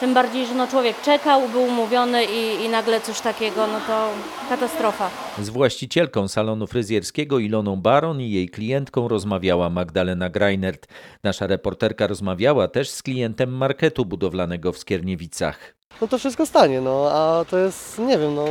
Tym 0.00 0.14
bardziej, 0.14 0.46
że 0.46 0.54
no 0.54 0.66
człowiek 0.66 1.02
czekał, 1.02 1.48
był 1.48 1.62
umówiony 1.62 2.24
i, 2.24 2.64
i 2.64 2.68
nagle 2.68 3.00
coś 3.00 3.20
takiego, 3.20 3.66
no 3.66 3.80
to 3.86 4.08
katastrofa. 4.48 5.10
Z 5.38 5.48
właścicielką 5.48 6.28
salonu 6.28 6.66
fryzjerskiego 6.66 7.38
Iloną 7.38 7.76
Baron 7.76 8.20
i 8.20 8.30
jej 8.30 8.48
klientką 8.48 9.08
rozmawiała 9.08 9.70
Magdalena 9.70 10.30
Greinert. 10.30 10.86
Nasza 11.22 11.46
reporterka 11.46 12.06
rozmawiała 12.06 12.68
też 12.68 12.90
z 12.90 13.02
klientem 13.02 13.56
marketu 13.56 14.04
budowlanego 14.04 14.72
w 14.72 14.78
Skierniewicach. 14.78 15.74
no 16.00 16.08
to 16.08 16.18
wszystko 16.18 16.46
stanie, 16.46 16.80
no 16.80 17.10
a 17.12 17.44
to 17.50 17.58
jest, 17.58 17.98
nie 17.98 18.18
wiem, 18.18 18.34
no 18.34 18.44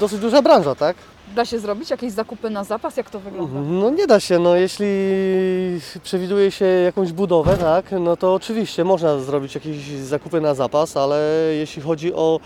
dosyć 0.00 0.20
duża 0.20 0.42
branża, 0.42 0.74
tak? 0.74 0.96
Da 1.34 1.44
się 1.44 1.58
zrobić 1.58 1.90
jakieś 1.90 2.12
zakupy 2.12 2.50
na 2.50 2.64
zapas? 2.64 2.96
Jak 2.96 3.10
to 3.10 3.20
wygląda? 3.20 3.60
No 3.60 3.90
nie 3.90 4.06
da 4.06 4.20
się, 4.20 4.38
no 4.38 4.56
jeśli 4.56 4.86
przewiduje 6.02 6.50
się 6.50 6.64
jakąś 6.64 7.12
budowę, 7.12 7.56
tak, 7.56 7.84
no 8.00 8.16
to 8.16 8.34
oczywiście 8.34 8.84
można 8.84 9.18
zrobić 9.18 9.54
jakieś 9.54 9.88
zakupy 9.88 10.40
na 10.40 10.54
zapas, 10.54 10.96
ale 10.96 11.16
jeśli 11.58 11.82
chodzi 11.82 12.14
o 12.14 12.40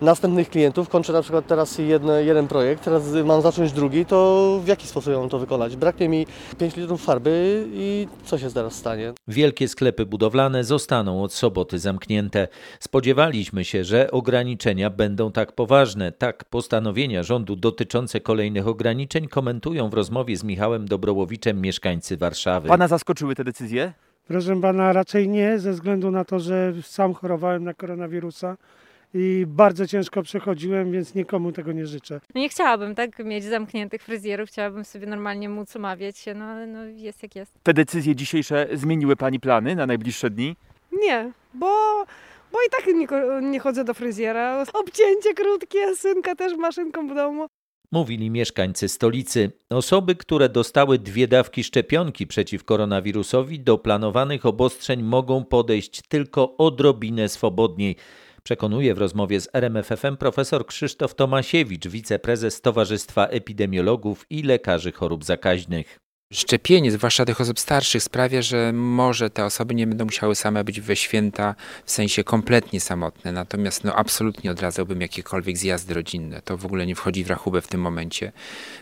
następnych 0.00 0.50
klientów, 0.50 0.88
kończę 0.88 1.12
na 1.12 1.22
przykład 1.22 1.46
teraz 1.46 1.78
jedne, 1.78 2.24
jeden 2.24 2.48
projekt, 2.48 2.84
teraz 2.84 3.02
mam 3.24 3.42
zacząć 3.42 3.72
drugi, 3.72 4.06
to 4.06 4.60
w 4.64 4.68
jaki 4.68 4.86
sposób 4.86 5.14
mam 5.14 5.28
to 5.28 5.38
wykonać? 5.38 5.76
Braknie 5.76 6.08
mi 6.08 6.26
5 6.58 6.76
litrów 6.76 7.04
farby 7.04 7.66
i 7.72 8.08
co 8.24 8.38
się 8.38 8.50
teraz 8.50 8.74
stanie? 8.74 9.12
Wielkie 9.28 9.68
sklepy 9.68 10.06
budowlane 10.06 10.64
zostaną 10.64 11.22
od 11.22 11.32
soboty 11.32 11.78
zamknięte. 11.78 12.48
Spodziewaliśmy 12.80 13.64
się, 13.64 13.84
że 13.84 14.10
ograniczenia 14.10 14.90
będą 14.90 15.32
tak 15.32 15.52
poważne. 15.52 16.12
Tak 16.12 16.44
postanowienia 16.44 17.22
rządu 17.22 17.56
dotyczące 17.56 18.20
kolejnych 18.20 18.68
ograniczeń 18.68 19.28
komentują 19.28 19.90
w 19.90 19.94
rozmowie 19.94 20.36
z 20.36 20.44
Michałem 20.44 20.88
Dobrołowiczem 20.88 21.60
mieszkańcy 21.60 22.16
Warszawy. 22.16 22.68
Pana 22.68 22.88
zaskoczyły 22.88 23.34
te 23.34 23.44
decyzje? 23.44 23.92
Proszę 24.28 24.60
pana, 24.60 24.92
raczej 24.92 25.28
nie, 25.28 25.58
ze 25.58 25.72
względu 25.72 26.10
na 26.10 26.24
to, 26.24 26.40
że 26.40 26.72
sam 26.82 27.14
chorowałem 27.14 27.64
na 27.64 27.74
koronawirusa 27.74 28.56
i 29.16 29.46
bardzo 29.46 29.86
ciężko 29.86 30.22
przechodziłem, 30.22 30.92
więc 30.92 31.14
nikomu 31.14 31.52
tego 31.52 31.72
nie 31.72 31.86
życzę. 31.86 32.20
No 32.34 32.40
nie 32.40 32.48
chciałabym 32.48 32.94
tak 32.94 33.18
mieć 33.18 33.44
zamkniętych 33.44 34.02
fryzjerów, 34.02 34.48
chciałabym 34.48 34.84
sobie 34.84 35.06
normalnie 35.06 35.48
móc 35.48 35.76
umawiać 35.76 36.18
się, 36.18 36.34
no 36.34 36.44
ale 36.44 36.66
no 36.66 36.84
jest 36.84 37.22
jak 37.22 37.36
jest. 37.36 37.52
Te 37.62 37.74
decyzje 37.74 38.16
dzisiejsze 38.16 38.68
zmieniły 38.72 39.16
pani 39.16 39.40
plany 39.40 39.76
na 39.76 39.86
najbliższe 39.86 40.30
dni? 40.30 40.56
Nie, 40.92 41.32
bo, 41.54 42.04
bo 42.52 42.58
i 42.66 42.70
tak 42.70 42.86
nie, 42.86 43.06
nie 43.50 43.60
chodzę 43.60 43.84
do 43.84 43.94
fryzjera. 43.94 44.64
Obcięcie 44.72 45.34
krótkie, 45.34 45.96
synka 45.96 46.34
też 46.34 46.56
maszynką 46.56 47.08
w 47.08 47.14
domu. 47.14 47.46
Mówili 47.92 48.30
mieszkańcy 48.30 48.88
stolicy. 48.88 49.52
Osoby, 49.70 50.14
które 50.14 50.48
dostały 50.48 50.98
dwie 50.98 51.28
dawki 51.28 51.64
szczepionki 51.64 52.26
przeciw 52.26 52.64
koronawirusowi, 52.64 53.60
do 53.60 53.78
planowanych 53.78 54.46
obostrzeń 54.46 55.02
mogą 55.02 55.44
podejść 55.44 56.02
tylko 56.08 56.56
odrobinę 56.56 57.28
swobodniej. 57.28 57.96
Przekonuje 58.46 58.94
w 58.94 58.98
rozmowie 58.98 59.40
z 59.40 59.48
RMFFM 59.52 60.16
profesor 60.16 60.66
Krzysztof 60.66 61.14
Tomasiewicz, 61.14 61.88
wiceprezes 61.88 62.60
Towarzystwa 62.60 63.26
Epidemiologów 63.26 64.26
i 64.30 64.42
Lekarzy 64.42 64.92
Chorób 64.92 65.24
Zakaźnych. 65.24 65.98
Szczepienie, 66.32 66.92
zwłaszcza 66.92 67.24
tych 67.24 67.40
osób 67.40 67.60
starszych, 67.60 68.02
sprawia, 68.02 68.42
że 68.42 68.72
może 68.72 69.30
te 69.30 69.44
osoby 69.44 69.74
nie 69.74 69.86
będą 69.86 70.04
musiały 70.04 70.34
same 70.34 70.64
być 70.64 70.80
we 70.80 70.96
święta 70.96 71.54
w 71.84 71.90
sensie 71.90 72.24
kompletnie 72.24 72.80
samotne. 72.80 73.32
Natomiast 73.32 73.84
no, 73.84 73.94
absolutnie 73.94 74.50
odradzałbym 74.50 75.00
jakiekolwiek 75.00 75.58
zjazdy 75.58 75.94
rodzinne. 75.94 76.42
To 76.42 76.56
w 76.56 76.66
ogóle 76.66 76.86
nie 76.86 76.94
wchodzi 76.94 77.24
w 77.24 77.30
rachubę 77.30 77.60
w 77.60 77.68
tym 77.68 77.80
momencie, 77.80 78.32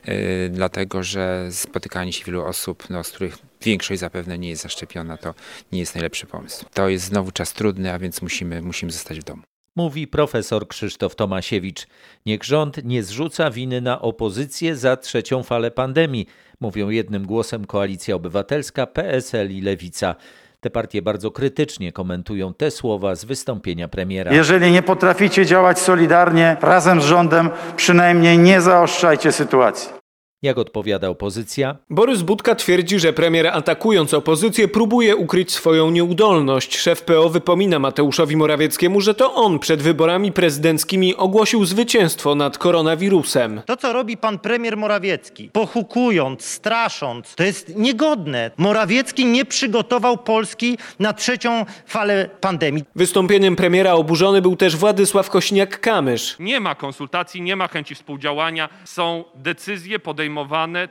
yy, 0.06 0.14
dlatego 0.50 1.02
że 1.02 1.48
spotykanie 1.50 2.12
się 2.12 2.24
wielu 2.24 2.44
osób, 2.44 2.90
no, 2.90 3.04
z 3.04 3.10
których 3.10 3.38
większość 3.62 4.00
zapewne 4.00 4.38
nie 4.38 4.48
jest 4.48 4.62
zaszczepiona, 4.62 5.16
to 5.16 5.34
nie 5.72 5.80
jest 5.80 5.94
najlepszy 5.94 6.26
pomysł. 6.26 6.64
To 6.74 6.88
jest 6.88 7.04
znowu 7.04 7.32
czas 7.32 7.52
trudny, 7.52 7.92
a 7.92 7.98
więc 7.98 8.22
musimy, 8.22 8.62
musimy 8.62 8.92
zostać 8.92 9.20
w 9.20 9.24
domu. 9.24 9.42
Mówi 9.76 10.06
profesor 10.06 10.68
Krzysztof 10.68 11.16
Tomasiewicz. 11.16 11.86
Niech 12.26 12.44
rząd 12.44 12.84
nie 12.84 13.02
zrzuca 13.02 13.50
winy 13.50 13.80
na 13.80 14.00
opozycję 14.00 14.76
za 14.76 14.96
trzecią 14.96 15.42
falę 15.42 15.70
pandemii, 15.70 16.26
mówią 16.60 16.88
jednym 16.88 17.26
głosem 17.26 17.64
Koalicja 17.64 18.14
Obywatelska, 18.14 18.86
PSL 18.86 19.50
i 19.50 19.60
Lewica. 19.60 20.14
Te 20.60 20.70
partie 20.70 21.02
bardzo 21.02 21.30
krytycznie 21.30 21.92
komentują 21.92 22.54
te 22.54 22.70
słowa 22.70 23.14
z 23.14 23.24
wystąpienia 23.24 23.88
premiera. 23.88 24.32
Jeżeli 24.32 24.72
nie 24.72 24.82
potraficie 24.82 25.46
działać 25.46 25.78
solidarnie 25.78 26.56
razem 26.60 27.02
z 27.02 27.04
rządem, 27.04 27.50
przynajmniej 27.76 28.38
nie 28.38 28.60
zaostrzajcie 28.60 29.32
sytuacji. 29.32 30.03
Jak 30.44 30.58
odpowiada 30.58 31.08
opozycja? 31.08 31.76
Borys 31.90 32.22
Budka 32.22 32.54
twierdzi, 32.54 32.98
że 32.98 33.12
premier 33.12 33.46
atakując 33.46 34.14
opozycję 34.14 34.68
próbuje 34.68 35.16
ukryć 35.16 35.52
swoją 35.52 35.90
nieudolność. 35.90 36.78
Szef 36.78 37.02
PO 37.02 37.28
wypomina 37.28 37.78
Mateuszowi 37.78 38.36
Morawieckiemu, 38.36 39.00
że 39.00 39.14
to 39.14 39.34
on 39.34 39.58
przed 39.58 39.82
wyborami 39.82 40.32
prezydenckimi 40.32 41.16
ogłosił 41.16 41.64
zwycięstwo 41.64 42.34
nad 42.34 42.58
koronawirusem. 42.58 43.62
To, 43.66 43.76
co 43.76 43.92
robi 43.92 44.16
pan 44.16 44.38
premier 44.38 44.76
Morawiecki, 44.76 45.50
pochukując, 45.52 46.44
strasząc, 46.44 47.34
to 47.34 47.44
jest 47.44 47.76
niegodne. 47.76 48.50
Morawiecki 48.56 49.26
nie 49.26 49.44
przygotował 49.44 50.16
Polski 50.16 50.78
na 50.98 51.12
trzecią 51.12 51.64
falę 51.86 52.30
pandemii. 52.40 52.84
Wystąpieniem 52.96 53.56
premiera 53.56 53.92
oburzony 53.92 54.42
był 54.42 54.56
też 54.56 54.76
Władysław 54.76 55.30
Kośniak-Kamysz. 55.30 56.36
Nie 56.40 56.60
ma 56.60 56.74
konsultacji, 56.74 57.42
nie 57.42 57.56
ma 57.56 57.68
chęci 57.68 57.94
współdziałania. 57.94 58.68
Są 58.84 59.24
decyzje 59.34 59.98
podejmowane 59.98 60.33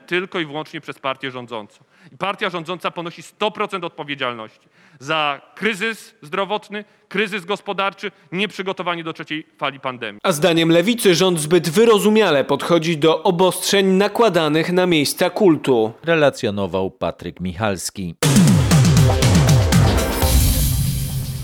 tylko 0.08 0.40
i 0.40 0.46
wyłącznie 0.46 0.82
przez 0.82 1.00
partię 1.00 1.32
rządzącą. 1.32 1.84
I 2.12 2.18
partia 2.18 2.50
rządząca 2.50 2.92
ponosi 2.92 3.22
100% 3.22 3.86
odpowiedzialności 3.86 4.68
za 5.00 5.42
kryzys 5.56 6.16
zdrowotny, 6.22 6.86
kryzys 7.08 7.46
gospodarczy, 7.46 8.12
nieprzygotowanie 8.32 9.04
do 9.04 9.14
trzeciej 9.14 9.46
fali 9.58 9.80
pandemii. 9.80 10.22
A 10.24 10.32
zdaniem 10.32 10.70
lewicy 10.70 11.16
rząd 11.16 11.40
zbyt 11.40 11.70
wyrozumiale 11.70 12.44
podchodzi 12.44 12.98
do 12.98 13.24
obostrzeń 13.24 13.86
nakładanych 13.86 14.72
na 14.72 14.86
miejsca 14.86 15.30
kultu. 15.30 15.94
Relacjonował 16.04 16.92
Patryk 16.92 17.40
Michalski. 17.40 18.16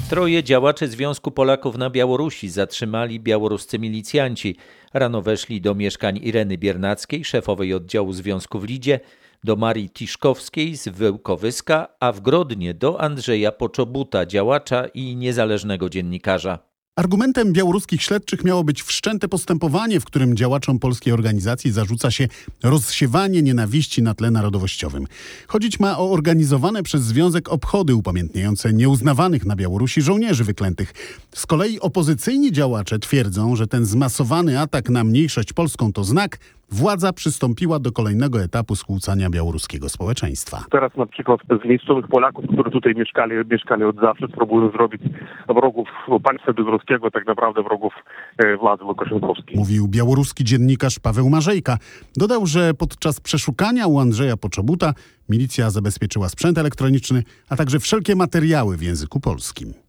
Troje 0.09 0.43
działaczy 0.43 0.87
Związku 0.87 1.31
Polaków 1.31 1.77
na 1.77 1.89
Białorusi 1.89 2.49
zatrzymali 2.49 3.19
białoruscy 3.19 3.79
milicjanci. 3.79 4.55
Rano 4.93 5.21
weszli 5.21 5.61
do 5.61 5.75
mieszkań 5.75 6.19
Ireny 6.23 6.57
Biernackiej, 6.57 7.25
szefowej 7.25 7.73
oddziału 7.73 8.13
związku 8.13 8.59
w 8.59 8.63
Lidzie, 8.63 8.99
do 9.43 9.55
Marii 9.55 9.89
Tiszkowskiej 9.89 10.75
z 10.75 10.87
Wełkowyska, 10.87 11.87
a 11.99 12.11
w 12.11 12.21
Grodnie 12.21 12.73
do 12.73 13.01
Andrzeja 13.01 13.51
Poczobuta, 13.51 14.25
działacza 14.25 14.87
i 14.87 15.15
niezależnego 15.15 15.89
dziennikarza. 15.89 16.59
Argumentem 16.99 17.53
białoruskich 17.53 18.01
śledczych 18.01 18.43
miało 18.43 18.63
być 18.63 18.83
wszczęte 18.83 19.27
postępowanie, 19.27 19.99
w 19.99 20.05
którym 20.05 20.35
działaczom 20.35 20.79
polskiej 20.79 21.13
organizacji 21.13 21.71
zarzuca 21.71 22.11
się 22.11 22.27
rozsiewanie 22.63 23.41
nienawiści 23.41 24.03
na 24.03 24.15
tle 24.15 24.31
narodowościowym. 24.31 25.07
Chodzić 25.47 25.79
ma 25.79 25.97
o 25.97 26.11
organizowane 26.11 26.83
przez 26.83 27.03
Związek 27.03 27.49
obchody 27.49 27.95
upamiętniające 27.95 28.73
nieuznawanych 28.73 29.45
na 29.45 29.55
Białorusi 29.55 30.01
żołnierzy 30.01 30.43
wyklętych. 30.43 30.93
Z 31.35 31.45
kolei 31.45 31.79
opozycyjni 31.79 32.51
działacze 32.51 32.99
twierdzą, 32.99 33.55
że 33.55 33.67
ten 33.67 33.85
zmasowany 33.85 34.59
atak 34.59 34.89
na 34.89 35.03
mniejszość 35.03 35.53
polską 35.53 35.93
to 35.93 36.03
znak, 36.03 36.39
władza 36.71 37.13
przystąpiła 37.13 37.79
do 37.79 37.91
kolejnego 37.91 38.41
etapu 38.41 38.75
skłócania 38.75 39.29
białoruskiego 39.29 39.89
społeczeństwa. 39.89 40.65
Teraz 40.71 40.95
na 40.97 41.05
przykład 41.05 41.39
z 41.63 41.67
miejscowych 41.67 42.07
Polaków, 42.07 42.45
którzy 42.53 42.71
tutaj 42.71 42.95
mieszkali, 42.95 43.35
mieszkali 43.51 43.83
od 43.83 43.95
zawsze, 43.95 44.27
spróbują 44.27 44.71
zrobić 44.71 45.01
wrogów 45.47 45.87
państwa 46.23 46.53
białoruskiego, 46.53 47.11
tak 47.11 47.27
naprawdę 47.27 47.63
wrogów 47.63 47.93
e, 48.37 48.57
władzy 48.57 48.83
Łukaszenkowskiej. 48.83 49.57
Mówił 49.57 49.87
białoruski 49.87 50.43
dziennikarz 50.43 50.99
Paweł 50.99 51.29
Marzejka. 51.29 51.77
Dodał, 52.15 52.45
że 52.45 52.73
podczas 52.73 53.19
przeszukania 53.19 53.87
u 53.87 53.99
Andrzeja 53.99 54.37
Poczobuta 54.37 54.93
milicja 55.29 55.69
zabezpieczyła 55.69 56.29
sprzęt 56.29 56.57
elektroniczny, 56.57 57.23
a 57.49 57.55
także 57.55 57.79
wszelkie 57.79 58.15
materiały 58.15 58.77
w 58.77 58.81
języku 58.81 59.19
polskim. 59.19 59.88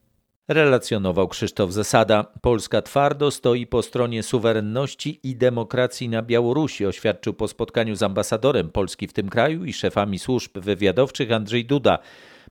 Relacjonował 0.51 1.29
Krzysztof 1.29 1.73
Zasada. 1.73 2.25
Polska 2.41 2.83
twardo 2.83 3.31
stoi 3.31 3.67
po 3.67 3.83
stronie 3.83 4.23
suwerenności 4.23 5.21
i 5.23 5.37
demokracji 5.37 6.09
na 6.09 6.23
Białorusi, 6.23 6.87
oświadczył 6.87 7.35
po 7.35 7.49
spotkaniu 7.49 7.97
z 7.97 8.03
ambasadorem 8.03 8.71
Polski 8.71 9.07
w 9.07 9.13
tym 9.13 9.29
kraju 9.29 9.65
i 9.65 9.73
szefami 9.73 10.19
służb 10.19 10.59
wywiadowczych 10.59 11.33
Andrzej 11.33 11.65
Duda. 11.65 11.99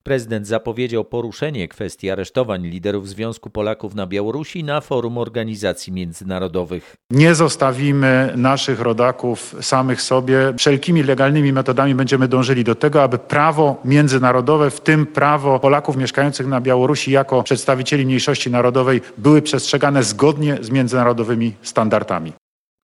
Prezydent 0.04 0.48
zapowiedział 0.48 1.06
poruszenie 1.06 1.68
kwestii 1.68 2.10
aresztowań 2.10 2.68
liderów 2.68 3.10
Związku 3.10 3.50
Polaków 3.50 3.96
na 3.96 4.08
Białorusi 4.08 4.64
na 4.64 4.82
forum 4.82 5.18
organizacji 5.18 5.94
międzynarodowych. 5.94 6.96
Nie 7.12 7.36
zostawimy 7.36 8.34
naszych 8.36 8.80
rodaków 8.80 9.56
samych 9.62 10.02
sobie. 10.02 10.54
Wszelkimi 10.58 11.04
legalnymi 11.04 11.54
metodami 11.54 11.96
będziemy 11.96 12.28
dążyli 12.28 12.64
do 12.64 12.76
tego, 12.76 13.04
aby 13.04 13.18
prawo 13.18 13.82
międzynarodowe, 13.86 14.70
w 14.70 14.82
tym 14.82 15.06
prawo 15.06 15.60
Polaków 15.60 15.98
mieszkających 15.98 16.48
na 16.48 16.62
Białorusi 16.62 17.12
jako 17.12 17.44
przedstawicieli 17.44 18.06
mniejszości 18.06 18.52
narodowej, 18.52 19.02
były 19.18 19.42
przestrzegane 19.42 20.04
zgodnie 20.04 20.58
z 20.62 20.70
międzynarodowymi 20.70 21.54
standardami. 21.62 22.34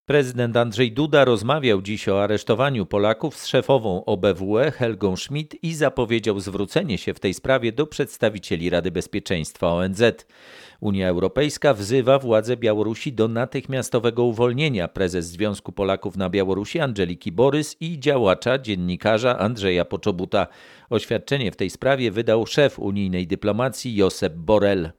Prezydent 0.06 0.58
Andrzej 0.58 0.92
Duda 0.92 1.26
rozmawiał 1.26 1.82
dziś 1.82 2.10
o 2.10 2.24
aresztowaniu 2.24 2.86
Polaków 2.86 3.38
z 3.38 3.48
szefową 3.48 4.06
OBWE 4.06 4.72
Helgą 4.72 5.16
Schmidt 5.16 5.64
i 5.64 5.74
zapowiedział 5.74 6.40
zwrócenie 6.40 6.98
się 6.98 7.14
w 7.14 7.20
tej 7.20 7.34
sprawie 7.34 7.72
do 7.72 7.88
przedstawicieli 7.88 8.70
Rady 8.70 8.92
Bezpieczeństwa 8.92 9.68
ONZ. 9.68 10.04
Unia 10.80 11.08
Europejska 11.08 11.74
wzywa 11.74 12.20
władze 12.20 12.58
Białorusi 12.58 13.14
do 13.14 13.28
natychmiastowego 13.28 14.24
uwolnienia 14.24 14.88
prezes 14.88 15.26
Związku 15.26 15.72
Polaków 15.72 16.18
na 16.18 16.30
Białorusi 16.30 16.80
Angeliki 16.80 17.32
Borys 17.32 17.78
i 17.80 18.00
działacza, 18.00 18.58
dziennikarza 18.58 19.40
Andrzeja 19.40 19.86
Poczobuta. 19.86 20.48
Oświadczenie 20.90 21.52
w 21.52 21.56
tej 21.56 21.70
sprawie 21.70 22.12
wydał 22.12 22.46
szef 22.46 22.80
unijnej 22.80 23.28
dyplomacji 23.28 23.96
Josep 23.96 24.34
Borrell. 24.34 24.92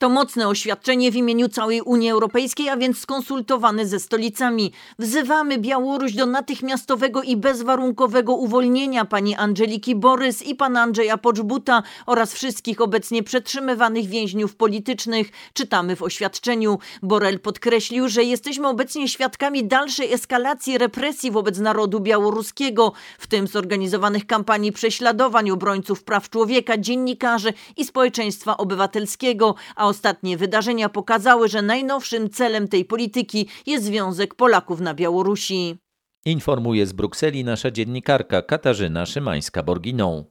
To 0.00 0.08
mocne 0.08 0.48
oświadczenie 0.48 1.12
w 1.12 1.16
imieniu 1.16 1.48
całej 1.48 1.82
Unii 1.82 2.10
Europejskiej, 2.10 2.68
a 2.68 2.76
więc 2.76 2.98
skonsultowane 2.98 3.86
ze 3.86 4.00
stolicami. 4.00 4.72
Wzywamy 4.98 5.58
Białoruś 5.58 6.12
do 6.12 6.26
natychmiastowego 6.26 7.22
i 7.22 7.36
bezwarunkowego 7.36 8.34
uwolnienia 8.34 9.04
pani 9.04 9.34
Angeliki 9.34 9.94
Borys 9.94 10.42
i 10.42 10.54
pana 10.54 10.82
Andrzeja 10.82 11.18
Poczbuta 11.18 11.82
oraz 12.06 12.34
wszystkich 12.34 12.80
obecnie 12.80 13.22
przetrzymywanych 13.22 14.06
więźniów 14.06 14.56
politycznych, 14.56 15.30
czytamy 15.52 15.96
w 15.96 16.02
oświadczeniu. 16.02 16.78
Borel 17.02 17.40
podkreślił, 17.40 18.08
że 18.08 18.24
jesteśmy 18.24 18.68
obecnie 18.68 19.08
świadkami 19.08 19.64
dalszej 19.64 20.12
eskalacji 20.12 20.78
represji 20.78 21.30
wobec 21.30 21.58
narodu 21.58 22.00
białoruskiego, 22.00 22.92
w 23.18 23.26
tym 23.26 23.46
zorganizowanych 23.46 24.26
kampanii 24.26 24.72
prześladowań 24.72 25.50
obrońców 25.50 26.04
praw 26.04 26.30
człowieka, 26.30 26.78
dziennikarzy 26.78 27.52
i 27.76 27.84
społeczeństwa 27.84 28.56
obywatelskiego, 28.56 29.54
a 29.76 29.89
ostatnie 29.90 30.36
wydarzenia 30.36 30.88
pokazały, 30.88 31.48
że 31.48 31.62
najnowszym 31.62 32.30
celem 32.30 32.68
tej 32.68 32.84
polityki 32.84 33.46
jest 33.66 33.84
związek 33.84 34.34
Polaków 34.34 34.80
na 34.80 34.94
Białorusi. 34.94 35.76
Informuje 36.24 36.86
z 36.86 36.92
Brukseli 36.92 37.44
nasza 37.44 37.70
dziennikarka 37.70 38.42
Katarzyna 38.42 39.04
Szymańska-Borginą. 39.04 40.24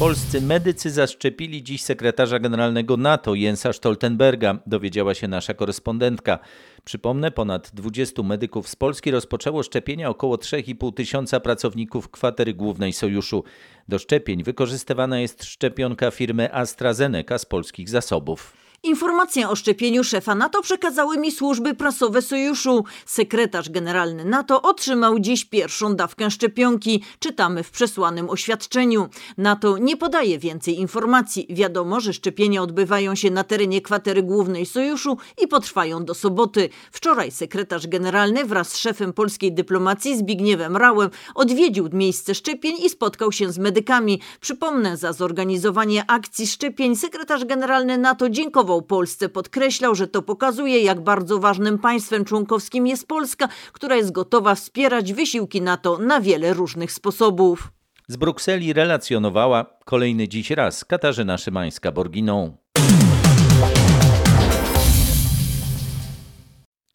Polscy 0.00 0.40
medycy 0.40 0.90
zaszczepili 0.90 1.62
dziś 1.62 1.82
sekretarza 1.82 2.38
generalnego 2.38 2.96
NATO 2.96 3.34
Jensa 3.34 3.72
Stoltenberga, 3.72 4.58
dowiedziała 4.66 5.14
się 5.14 5.28
nasza 5.28 5.54
korespondentka. 5.54 6.38
Przypomnę, 6.84 7.30
ponad 7.30 7.70
20 7.74 8.22
medyków 8.22 8.68
z 8.68 8.76
Polski 8.76 9.10
rozpoczęło 9.10 9.62
szczepienia 9.62 10.10
około 10.10 10.36
3,5 10.36 10.94
tysiąca 10.94 11.40
pracowników 11.40 12.10
kwatery 12.10 12.54
głównej 12.54 12.92
sojuszu. 12.92 13.44
Do 13.88 13.98
szczepień 13.98 14.42
wykorzystywana 14.42 15.20
jest 15.20 15.44
szczepionka 15.44 16.10
firmy 16.10 16.54
AstraZeneca 16.54 17.38
z 17.38 17.46
polskich 17.46 17.88
zasobów. 17.88 18.59
Informację 18.82 19.48
o 19.48 19.56
szczepieniu 19.56 20.04
szefa 20.04 20.34
NATO 20.34 20.62
przekazały 20.62 21.18
mi 21.18 21.32
służby 21.32 21.74
prasowe 21.74 22.22
sojuszu. 22.22 22.84
Sekretarz 23.06 23.70
generalny 23.70 24.24
NATO 24.24 24.62
otrzymał 24.62 25.18
dziś 25.18 25.44
pierwszą 25.44 25.96
dawkę 25.96 26.30
szczepionki, 26.30 27.04
czytamy 27.18 27.62
w 27.62 27.70
przesłanym 27.70 28.30
oświadczeniu. 28.30 29.08
NATO 29.38 29.78
nie 29.78 29.96
podaje 29.96 30.38
więcej 30.38 30.78
informacji. 30.78 31.46
Wiadomo, 31.50 32.00
że 32.00 32.12
szczepienia 32.12 32.62
odbywają 32.62 33.14
się 33.14 33.30
na 33.30 33.44
terenie 33.44 33.80
kwatery 33.80 34.22
głównej 34.22 34.66
sojuszu 34.66 35.16
i 35.42 35.48
potrwają 35.48 36.04
do 36.04 36.14
soboty. 36.14 36.68
Wczoraj 36.92 37.30
sekretarz 37.30 37.86
generalny 37.86 38.44
wraz 38.44 38.72
z 38.72 38.76
szefem 38.76 39.12
polskiej 39.12 39.52
dyplomacji 39.52 40.18
Zbigniewem 40.18 40.76
Rałem 40.76 41.10
odwiedził 41.34 41.88
miejsce 41.92 42.34
szczepień 42.34 42.76
i 42.84 42.90
spotkał 42.90 43.32
się 43.32 43.52
z 43.52 43.58
medykami. 43.58 44.20
Przypomnę, 44.40 44.96
za 44.96 45.12
zorganizowanie 45.12 46.04
akcji 46.10 46.46
szczepień 46.46 46.96
sekretarz 46.96 47.44
generalny 47.44 47.98
NATO 47.98 48.30
dziękował 48.30 48.69
Polsce. 48.82 49.28
Podkreślał, 49.28 49.94
że 49.94 50.06
to 50.06 50.22
pokazuje, 50.22 50.80
jak 50.80 51.00
bardzo 51.00 51.38
ważnym 51.38 51.78
państwem 51.78 52.24
członkowskim 52.24 52.86
jest 52.86 53.08
Polska, 53.08 53.48
która 53.72 53.96
jest 53.96 54.12
gotowa 54.12 54.54
wspierać 54.54 55.12
wysiłki 55.12 55.62
NATO 55.62 55.98
na 55.98 56.20
wiele 56.20 56.52
różnych 56.52 56.92
sposobów. 56.92 57.72
Z 58.08 58.16
Brukseli 58.16 58.72
relacjonowała 58.72 59.66
kolejny 59.84 60.28
dziś 60.28 60.50
raz 60.50 60.84
Katarzyna 60.84 61.36
Szymańska-Borginą. 61.36 62.50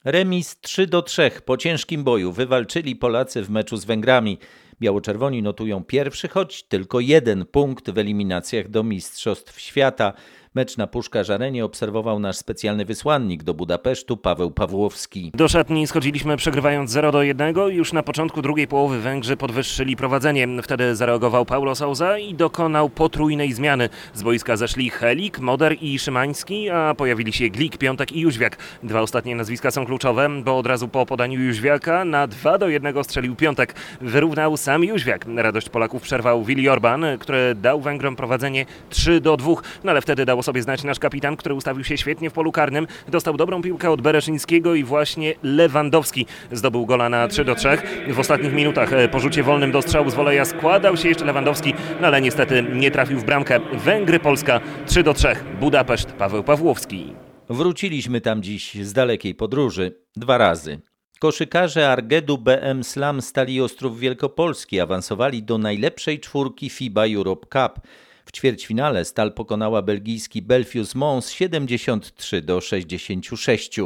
Remis 0.06 0.60
3 0.62 0.88
do 0.88 1.02
3 1.02 1.32
po 1.46 1.58
ciężkim 1.58 2.04
boju 2.04 2.32
wywalczyli 2.32 2.96
Polacy 2.96 3.44
w 3.44 3.50
meczu 3.50 3.78
z 3.78 3.86
Węgrami. 3.86 4.38
Biało-czerwoni 4.82 5.42
notują 5.42 5.84
pierwszy, 5.84 6.28
choć 6.28 6.64
tylko 6.64 7.00
jeden 7.00 7.46
punkt 7.46 7.90
w 7.90 7.98
eliminacjach 7.98 8.70
do 8.70 8.84
Mistrzostw 8.84 9.60
Świata. 9.60 10.14
Mecz 10.56 10.78
na 10.78 10.88
Puszkarz 10.88 11.30
Arenie 11.30 11.66
obserwował 11.66 12.20
nasz 12.20 12.36
specjalny 12.36 12.86
wysłannik 12.86 13.44
do 13.44 13.54
Budapesztu 13.54 14.18
Paweł 14.18 14.52
Pawłowski. 14.52 15.32
Do 15.34 15.48
szatni 15.48 15.88
schodziliśmy 15.88 16.38
przegrywając 16.38 16.92
0 16.92 17.12
do 17.12 17.24
1. 17.24 17.56
Już 17.70 17.94
na 17.94 18.04
początku 18.04 18.42
drugiej 18.42 18.68
połowy 18.68 19.00
Węgrzy 19.00 19.38
podwyższyli 19.38 19.96
prowadzenie. 19.96 20.48
Wtedy 20.64 20.96
zareagował 20.96 21.46
Paulo 21.46 21.76
Souza 21.76 22.18
i 22.18 22.34
dokonał 22.34 22.90
potrójnej 22.90 23.54
zmiany. 23.54 23.90
Z 24.14 24.24
boiska 24.24 24.58
zeszli 24.58 24.90
Helik, 24.90 25.40
Moder 25.40 25.76
i 25.82 26.00
Szymański, 26.00 26.70
a 26.70 26.96
pojawili 26.98 27.34
się 27.34 27.50
Glik, 27.50 27.78
Piątek 27.78 28.12
i 28.12 28.20
Jóźwiak. 28.20 28.58
Dwa 28.84 29.02
ostatnie 29.02 29.36
nazwiska 29.36 29.72
są 29.72 29.86
kluczowe, 29.86 30.30
bo 30.44 30.58
od 30.58 30.68
razu 30.68 30.88
po 30.88 31.06
podaniu 31.06 31.40
Jóźwiaka 31.42 32.06
na 32.06 32.28
2 32.28 32.58
do 32.58 32.70
1 32.70 33.04
strzelił 33.04 33.36
Piątek. 33.36 33.76
Wyrównał 34.02 34.58
sam 34.66 34.84
Jóźwiak. 34.84 35.26
Radość 35.36 35.70
Polaków 35.70 36.02
przerwał 36.02 36.44
Willi 36.44 36.70
Orban, 36.70 37.06
który 37.20 37.56
dał 37.56 37.82
Węgrom 37.82 38.16
prowadzenie 38.16 38.66
3 38.90 39.22
do 39.22 39.38
2. 39.38 39.54
No 39.84 39.92
ale 39.92 40.02
wtedy 40.02 40.26
dało 40.26 40.44
sobie 40.44 40.62
znać 40.62 40.84
nasz 40.84 41.00
kapitan, 41.00 41.38
który 41.38 41.56
ustawił 41.56 41.84
się 41.84 41.98
świetnie 41.98 42.30
w 42.30 42.34
polu 42.34 42.52
karnym. 42.52 42.88
Dostał 43.08 43.38
dobrą 43.38 43.62
piłkę 43.62 43.92
od 43.92 44.02
Bereszyńskiego 44.02 44.76
i 44.76 44.84
właśnie 44.84 45.34
Lewandowski 45.44 46.26
zdobył 46.52 46.86
gola 46.86 47.10
na 47.10 47.28
3 47.28 47.46
do 47.46 47.56
3. 47.56 47.78
W 48.08 48.20
ostatnich 48.20 48.54
minutach 48.54 48.90
po 49.12 49.20
rzucie 49.20 49.44
wolnym 49.44 49.72
do 49.72 49.82
strzału 49.82 50.10
z 50.10 50.14
woleja 50.14 50.46
składał 50.46 50.98
się 50.98 51.10
jeszcze 51.10 51.26
Lewandowski, 51.26 51.74
no 52.02 52.08
ale 52.08 52.22
niestety 52.22 52.64
nie 52.74 52.92
trafił 52.92 53.20
w 53.20 53.24
bramkę. 53.24 53.60
Węgry, 53.74 54.20
Polska 54.20 54.60
3 54.86 55.04
do 55.04 55.14
3. 55.14 55.28
Budapeszt, 55.60 56.12
Paweł 56.12 56.44
Pawłowski. 56.44 57.14
Wróciliśmy 57.50 58.22
tam 58.22 58.44
dziś 58.44 58.74
z 58.74 58.94
dalekiej 58.94 59.36
podróży. 59.36 59.96
Dwa 60.16 60.38
razy. 60.38 60.82
Koszykarze 61.26 61.90
Argedu 61.90 62.38
BM 62.38 62.84
Slam 62.84 63.22
Stali 63.22 63.62
Ostrów 63.62 64.00
Wielkopolski 64.00 64.80
awansowali 64.80 65.44
do 65.44 65.58
najlepszej 65.58 66.20
czwórki 66.20 66.70
FIBA 66.70 67.06
Europe 67.16 67.48
Cup. 67.48 67.88
W 68.26 68.32
ćwierćfinale 68.32 69.06
Stal 69.06 69.34
pokonała 69.34 69.82
belgijski 69.82 70.42
Belfius 70.42 70.96
Mons 70.96 71.30
73 71.30 72.42
do 72.42 72.62
66. 72.62 73.80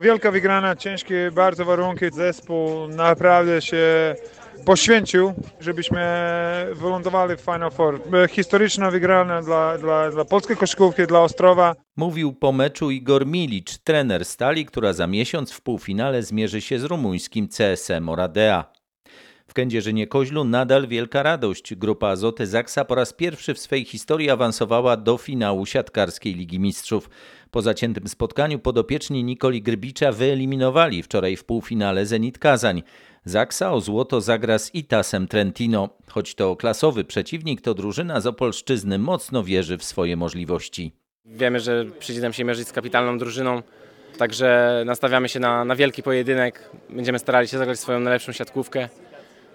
Wielka 0.00 0.30
wygrana, 0.30 0.76
ciężkie 0.76 1.30
bardzo 1.34 1.64
warunki. 1.64 2.04
Zespół 2.12 2.88
naprawdę 2.88 3.62
się 3.62 4.14
poświęcił, 4.64 5.32
żebyśmy 5.60 6.00
wylądowali 6.72 7.36
w 7.36 7.40
Final 7.40 7.70
Four. 7.70 8.00
Historyczna 8.30 8.90
wygrana 8.90 9.42
dla, 9.42 9.78
dla, 9.78 10.10
dla 10.10 10.24
polskiej 10.24 10.56
koszykówki, 10.56 11.06
dla 11.06 11.20
Ostrowa. 11.20 11.74
Mówił 11.96 12.32
po 12.32 12.52
meczu 12.52 12.90
Igor 12.90 13.26
Milicz, 13.26 13.78
trener 13.78 14.24
Stali, 14.24 14.66
która 14.66 14.92
za 14.92 15.06
miesiąc 15.06 15.52
w 15.52 15.60
półfinale 15.60 16.22
zmierzy 16.22 16.60
się 16.60 16.78
z 16.78 16.84
rumuńskim 16.84 17.48
CSM 17.48 18.08
Oradea. 18.08 18.75
Kędzierzynie-Koźlu 19.56 20.44
nadal 20.44 20.86
wielka 20.86 21.22
radość. 21.22 21.74
Grupa 21.74 22.08
Azoty 22.08 22.46
Zaksa 22.46 22.84
po 22.84 22.94
raz 22.94 23.12
pierwszy 23.12 23.54
w 23.54 23.58
swej 23.58 23.84
historii 23.84 24.30
awansowała 24.30 24.96
do 24.96 25.16
finału 25.18 25.66
siatkarskiej 25.66 26.34
Ligi 26.34 26.60
Mistrzów. 26.60 27.10
Po 27.50 27.62
zaciętym 27.62 28.08
spotkaniu 28.08 28.58
podopieczni 28.58 29.24
Nikoli 29.24 29.62
Grbicza 29.62 30.12
wyeliminowali 30.12 31.02
wczoraj 31.02 31.36
w 31.36 31.44
półfinale 31.44 32.06
Zenit 32.06 32.38
Kazań. 32.38 32.82
Zaksa 33.24 33.72
o 33.72 33.80
złoto 33.80 34.20
zagra 34.20 34.58
z 34.58 34.74
Itasem 34.74 35.28
Trentino. 35.28 35.88
Choć 36.10 36.34
to 36.34 36.56
klasowy 36.56 37.04
przeciwnik, 37.04 37.60
to 37.60 37.74
drużyna 37.74 38.20
z 38.20 38.26
Opolszczyzny 38.26 38.98
mocno 38.98 39.44
wierzy 39.44 39.78
w 39.78 39.84
swoje 39.84 40.16
możliwości. 40.16 40.92
Wiemy, 41.24 41.60
że 41.60 41.84
przyjdzie 41.98 42.22
nam 42.22 42.32
się 42.32 42.44
mierzyć 42.44 42.68
z 42.68 42.72
kapitalną 42.72 43.18
drużyną, 43.18 43.62
także 44.18 44.82
nastawiamy 44.86 45.28
się 45.28 45.40
na, 45.40 45.64
na 45.64 45.76
wielki 45.76 46.02
pojedynek. 46.02 46.70
Będziemy 46.90 47.18
starali 47.18 47.48
się 47.48 47.58
zagrać 47.58 47.80
swoją 47.80 48.00
najlepszą 48.00 48.32
siatkówkę. 48.32 48.88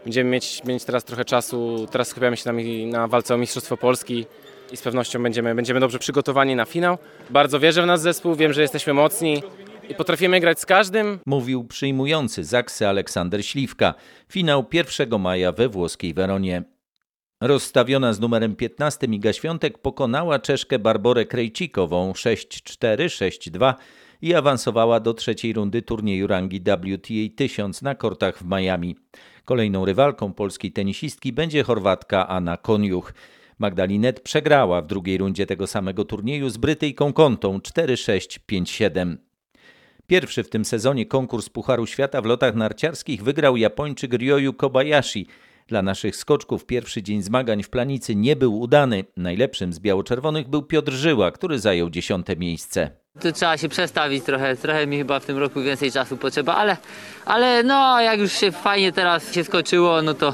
Będziemy 0.03 0.29
mieć, 0.29 0.63
mieć 0.63 0.83
teraz 0.83 1.03
trochę 1.03 1.25
czasu, 1.25 1.87
teraz 1.91 2.07
skupiamy 2.07 2.37
się 2.37 2.53
na, 2.53 2.61
na 2.99 3.07
walce 3.07 3.35
o 3.35 3.37
Mistrzostwo 3.37 3.77
Polski 3.77 4.25
i 4.71 4.77
z 4.77 4.81
pewnością 4.81 5.23
będziemy, 5.23 5.55
będziemy 5.55 5.79
dobrze 5.79 5.99
przygotowani 5.99 6.55
na 6.55 6.65
finał. 6.65 6.97
Bardzo 7.29 7.59
wierzę 7.59 7.83
w 7.83 7.85
nas 7.85 8.01
zespół, 8.01 8.35
wiem, 8.35 8.53
że 8.53 8.61
jesteśmy 8.61 8.93
mocni 8.93 9.43
i 9.89 9.95
potrafimy 9.95 10.39
grać 10.39 10.59
z 10.59 10.65
każdym. 10.65 11.19
Mówił 11.25 11.63
przyjmujący 11.63 12.43
Zaksy 12.43 12.87
Aleksander 12.87 13.45
Śliwka. 13.45 13.93
Finał 14.31 14.65
1 14.73 15.21
maja 15.21 15.51
we 15.51 15.69
włoskiej 15.69 16.13
Weronie. 16.13 16.63
Rozstawiona 17.41 18.13
z 18.13 18.19
numerem 18.19 18.55
15 18.55 19.07
Iga 19.07 19.33
Świątek 19.33 19.77
pokonała 19.77 20.39
Czeszkę 20.39 20.79
Barborę 20.79 21.25
Krejcikową 21.25 22.11
6-4, 22.11 23.05
6-2 23.05 23.73
i 24.21 24.33
awansowała 24.33 24.99
do 24.99 25.13
trzeciej 25.13 25.53
rundy 25.53 25.81
turnieju 25.81 26.27
rangi 26.27 26.59
WTA 26.59 27.35
1000 27.35 27.81
na 27.81 27.95
kortach 27.95 28.37
w 28.37 28.45
Miami. 28.45 28.95
Kolejną 29.45 29.85
rywalką 29.85 30.33
polskiej 30.33 30.71
tenisistki 30.71 31.33
będzie 31.33 31.63
Chorwatka 31.63 32.27
Anna 32.27 32.57
Koniuch. 32.57 33.13
Magdalinet 33.59 34.19
przegrała 34.19 34.81
w 34.81 34.87
drugiej 34.87 35.17
rundzie 35.17 35.45
tego 35.45 35.67
samego 35.67 36.05
turnieju 36.05 36.49
z 36.49 36.57
Brytyjką 36.57 37.13
Kontą 37.13 37.57
4-6-5-7. 37.57 39.15
Pierwszy 40.07 40.43
w 40.43 40.49
tym 40.49 40.65
sezonie 40.65 41.05
konkurs 41.05 41.49
Pucharu 41.49 41.85
Świata 41.85 42.21
w 42.21 42.25
lotach 42.25 42.55
narciarskich 42.55 43.23
wygrał 43.23 43.57
Japończyk 43.57 44.13
Ryoyu 44.13 44.53
Kobayashi. 44.53 45.27
Dla 45.67 45.81
naszych 45.81 46.15
skoczków 46.15 46.65
pierwszy 46.65 47.03
dzień 47.03 47.21
zmagań 47.21 47.63
w 47.63 47.69
planicy 47.69 48.15
nie 48.15 48.35
był 48.35 48.59
udany. 48.59 49.03
Najlepszym 49.17 49.73
z 49.73 49.79
biało-czerwonych 49.79 50.47
był 50.47 50.63
Piotr 50.63 50.91
Żyła, 50.91 51.31
który 51.31 51.59
zajął 51.59 51.89
dziesiąte 51.89 52.35
miejsce. 52.35 53.00
To 53.19 53.31
trzeba 53.31 53.57
się 53.57 53.69
przestawić 53.69 54.23
trochę, 54.23 54.55
trochę 54.55 54.87
mi 54.87 54.97
chyba 54.97 55.19
w 55.19 55.25
tym 55.25 55.37
roku 55.37 55.61
więcej 55.61 55.91
czasu 55.91 56.17
potrzeba, 56.17 56.55
ale, 56.55 56.77
ale 57.25 57.63
no 57.63 58.01
jak 58.01 58.19
już 58.19 58.31
się 58.31 58.51
fajnie 58.51 58.91
teraz 58.91 59.33
się 59.33 59.43
skoczyło, 59.43 60.01
no 60.01 60.13
to, 60.13 60.33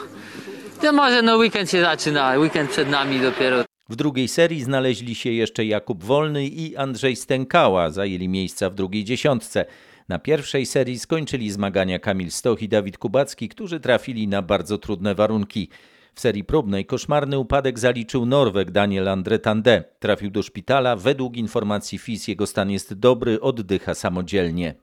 to 0.82 0.94
może 0.94 1.22
no 1.22 1.38
weekend 1.38 1.72
się 1.72 1.82
zaczyna, 1.82 2.38
weekend 2.38 2.72
przed 2.72 2.90
nami 2.90 3.20
dopiero. 3.20 3.64
W 3.90 3.96
drugiej 3.96 4.28
serii 4.28 4.64
znaleźli 4.64 5.16
się 5.16 5.30
jeszcze 5.30 5.66
Jakub 5.66 6.04
Wolny 6.04 6.46
i 6.46 6.76
Andrzej 6.76 7.16
Stękała, 7.16 7.90
zajęli 7.90 8.30
miejsca 8.30 8.70
w 8.70 8.76
drugiej 8.76 9.04
dziesiątce. 9.04 9.66
Na 10.10 10.20
pierwszej 10.20 10.66
serii 10.66 11.00
skończyli 11.00 11.52
zmagania 11.52 12.00
Kamil 12.00 12.32
Stoch 12.32 12.62
i 12.62 12.70
Dawid 12.70 12.98
Kubacki, 12.98 13.50
którzy 13.50 13.80
trafili 13.80 14.28
na 14.28 14.42
bardzo 14.42 14.78
trudne 14.78 15.16
warunki. 15.16 15.70
W 16.18 16.20
serii 16.20 16.44
próbnej 16.44 16.86
koszmarny 16.86 17.40
upadek 17.40 17.80
zaliczył 17.80 18.26
Norweg 18.26 18.72
Daniel 18.72 19.08
Andretande. 19.08 19.84
Trafił 20.00 20.32
do 20.32 20.44
szpitala. 20.44 20.96
Według 20.96 21.38
informacji 21.38 21.98
FIS 21.98 22.28
jego 22.28 22.48
stan 22.48 22.72
jest 22.72 22.94
dobry, 22.94 23.42
oddycha 23.42 23.94
samodzielnie. 23.96 24.76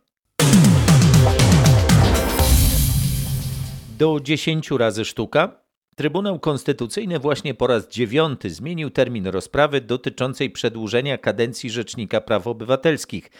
Do 3.99 4.20
10 4.23 4.70
razy 4.70 5.05
sztuka. 5.05 5.61
Trybunał 5.97 6.38
Konstytucyjny 6.40 7.18
właśnie 7.18 7.55
po 7.55 7.66
raz 7.66 7.88
dziewiąty 7.88 8.51
zmienił 8.51 8.90
termin 8.90 9.27
rozprawy 9.27 9.81
dotyczącej 9.81 10.51
przedłużenia 10.51 11.18
kadencji 11.18 11.70
Rzecznika 11.70 12.20
Praw 12.20 12.47
Obywatelskich. 12.47 13.31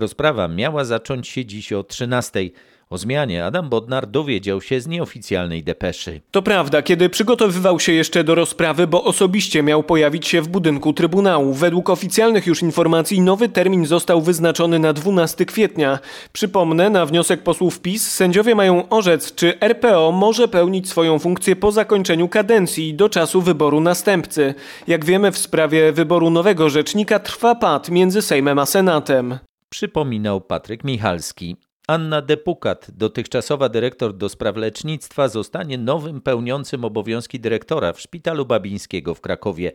Rozprawa 0.00 0.48
miała 0.48 0.84
zacząć 0.84 1.28
się 1.28 1.44
dziś 1.44 1.72
o 1.72 1.84
13. 1.84 2.50
O 2.90 2.98
zmianie 2.98 3.44
Adam 3.44 3.68
Bodnar 3.68 4.06
dowiedział 4.06 4.60
się 4.60 4.80
z 4.80 4.86
nieoficjalnej 4.86 5.62
depeszy. 5.62 6.20
To 6.30 6.42
prawda, 6.42 6.82
kiedy 6.82 7.08
przygotowywał 7.08 7.80
się 7.80 7.92
jeszcze 7.92 8.24
do 8.24 8.34
rozprawy, 8.34 8.86
bo 8.86 9.04
osobiście 9.04 9.62
miał 9.62 9.82
pojawić 9.82 10.28
się 10.28 10.42
w 10.42 10.48
budynku 10.48 10.92
Trybunału. 10.92 11.54
Według 11.54 11.90
oficjalnych 11.90 12.46
już 12.46 12.62
informacji 12.62 13.20
nowy 13.20 13.48
termin 13.48 13.86
został 13.86 14.20
wyznaczony 14.20 14.78
na 14.78 14.92
12 14.92 15.46
kwietnia. 15.46 15.98
Przypomnę, 16.32 16.90
na 16.90 17.06
wniosek 17.06 17.42
posłów 17.42 17.80
PiS 17.80 18.10
sędziowie 18.10 18.54
mają 18.54 18.88
orzec, 18.88 19.34
czy 19.34 19.60
RPO 19.60 20.12
może 20.12 20.48
pełnić 20.48 20.88
swoją 20.88 21.18
funkcję 21.18 21.56
po 21.56 21.72
zakończeniu 21.72 22.28
kadencji 22.28 22.94
do 22.94 23.08
czasu 23.08 23.42
wyboru 23.42 23.80
następcy. 23.80 24.54
Jak 24.86 25.04
wiemy, 25.04 25.32
w 25.32 25.38
sprawie 25.38 25.92
wyboru 25.92 26.30
nowego 26.30 26.70
rzecznika 26.70 27.18
trwa 27.18 27.54
pad 27.54 27.90
między 27.90 28.22
Sejmem 28.22 28.58
a 28.58 28.66
Senatem. 28.66 29.38
Przypominał 29.70 30.40
Patryk 30.40 30.84
Michalski. 30.84 31.56
Anna 31.88 32.22
Depukat, 32.22 32.86
dotychczasowa 32.90 33.68
dyrektor 33.68 34.16
do 34.16 34.28
spraw 34.28 34.56
lecznictwa, 34.56 35.28
zostanie 35.28 35.78
nowym 35.78 36.20
pełniącym 36.20 36.84
obowiązki 36.84 37.40
dyrektora 37.40 37.92
w 37.92 38.00
Szpitalu 38.00 38.46
Babińskiego 38.46 39.14
w 39.14 39.20
Krakowie. 39.20 39.72